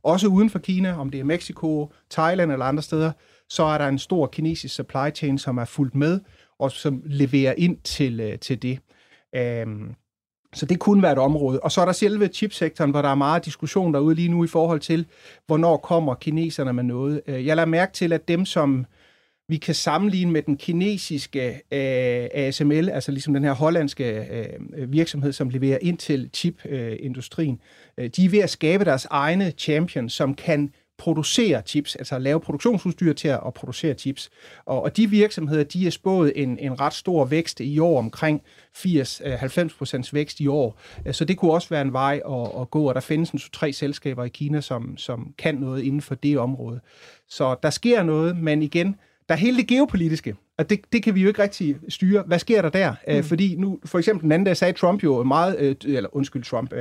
[0.05, 3.13] også uden for Kina, om det er Mexico, Thailand eller andre steder,
[3.49, 6.21] så er der en stor kinesisk supply chain, som er fuldt med,
[6.59, 8.79] og som leverer ind til, øh, til det.
[9.35, 9.95] Øhm,
[10.55, 11.61] så det kunne være et område.
[11.61, 14.47] Og så er der selve chipsektoren, hvor der er meget diskussion derude lige nu i
[14.47, 15.07] forhold til,
[15.47, 17.23] hvornår kommer kineserne med noget.
[17.27, 18.87] Øh, jeg lader mærke til, at dem, som
[19.49, 24.27] vi kan sammenligne med den kinesiske øh, ASML, altså ligesom den her hollandske
[24.77, 27.61] øh, virksomhed, som leverer ind til chipindustrien.
[27.99, 32.41] Øh, de er ved at skabe deres egne champion, som kan producere chips, altså lave
[32.41, 34.31] produktionsudstyr til at producere chips.
[34.65, 38.43] Og, og de virksomheder, de er spået en, en ret stor vækst i år, omkring
[38.77, 40.81] 80-90% øh, vækst i år.
[41.07, 43.41] Øh, så det kunne også være en vej at, at gå, og der findes en
[43.53, 46.81] tre selskaber i Kina, som, som kan noget inden for det område.
[47.29, 48.97] Så der sker noget, men igen,
[49.33, 52.23] der er hele det geopolitiske, og det, det kan vi jo ikke rigtig styre.
[52.27, 52.95] Hvad sker der der?
[53.09, 53.17] Mm.
[53.17, 56.45] Uh, fordi nu, for eksempel den anden dag sagde Trump jo meget, uh, eller undskyld
[56.45, 56.79] Trump, uh,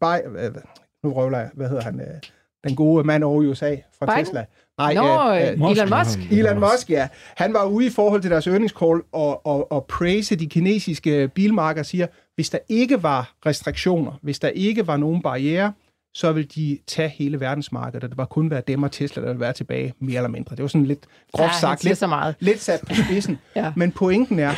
[0.00, 0.62] by, uh,
[1.04, 2.06] nu røvler jeg, hvad hedder han, uh,
[2.66, 4.24] den gode mand over i USA fra Biden?
[4.24, 4.44] Tesla.
[4.78, 6.32] Nej, Nå, uh, uh, Elon Musk.
[6.32, 7.08] Elon Musk, ja.
[7.36, 11.28] Han var ude i forhold til deres earnings call og, og, og praise de kinesiske
[11.28, 15.72] bilmarker siger, hvis der ikke var restriktioner, hvis der ikke var nogen barriere,
[16.14, 19.28] så vil de tage hele verdensmarkedet, og det var kun være dem og Tesla, der
[19.28, 20.56] vil være tilbage, mere eller mindre.
[20.56, 22.34] Det var sådan lidt groft ja, sagt, lidt, så meget.
[22.40, 23.38] lidt sat på spidsen.
[23.56, 23.72] ja.
[23.76, 24.52] Men pointen er,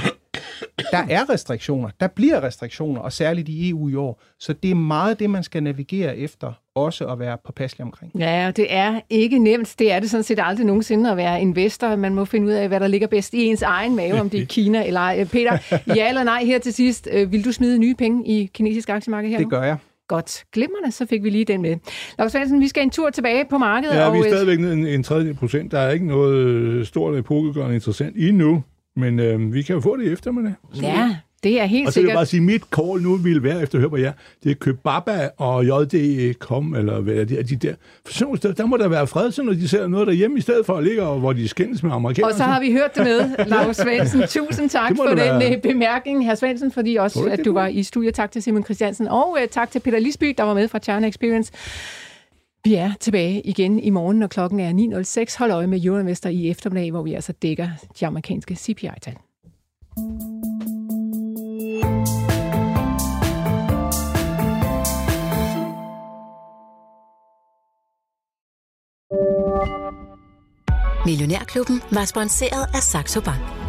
[0.90, 4.22] der er restriktioner, der bliver restriktioner, og særligt i EU i år.
[4.40, 8.12] Så det er meget det, man skal navigere efter, også at være påpasselig omkring.
[8.18, 9.74] Ja, og det er ikke nemt.
[9.78, 11.96] Det er det sådan set aldrig nogensinde at være investor.
[11.96, 14.42] Man må finde ud af, hvad der ligger bedst i ens egen mave, om det
[14.42, 15.24] er Kina eller ej.
[15.24, 15.58] Peter,
[15.96, 17.08] ja eller nej her til sidst.
[17.12, 19.76] Øh, vil du smide nye penge i kinesisk aktiemarked her Det gør jeg.
[20.08, 20.44] Godt.
[20.52, 21.76] Glimrende, så fik vi lige den med.
[22.18, 23.94] Lars Svendsen, vi skal en tur tilbage på markedet.
[23.94, 25.72] Ja, og vi er øh, stadigvæk en, en tredjedel procent.
[25.72, 28.62] Der er ikke noget øh, stort epokegørende interessant endnu,
[28.96, 30.52] men øh, vi kan jo få det i eftermiddag.
[30.82, 33.42] Ja, det er helt Og så vil jeg bare sige, at mit call nu ville
[33.42, 34.12] være, efter at høre på jer,
[34.44, 37.74] det er Købaba og JD.com, eller hvad er det, de der.
[38.06, 40.66] For sådan der må der være fred, så når de ser noget derhjemme, i stedet
[40.66, 42.32] for at ligge, og hvor de skændes med amerikanerne.
[42.32, 44.22] Og så har vi hørt det med, Lars Svendsen.
[44.28, 45.54] Tusind tak for den være.
[45.54, 48.14] øh, bemærkning, herr Svendsen, fordi også, ikke, at du var i studiet.
[48.14, 51.08] Tak til Simon Christiansen, og uh, tak til Peter Lisby, der var med fra China
[51.08, 51.52] Experience.
[52.64, 54.70] Vi er tilbage igen i morgen, når klokken er
[55.30, 55.38] 9.06.
[55.38, 57.68] Hold øje med Euroinvestor i eftermiddag, hvor vi altså dækker
[58.00, 59.14] de amerikanske CPI-tal.
[71.06, 73.63] Millionærklubben var sponsoreret af Saxo Bank.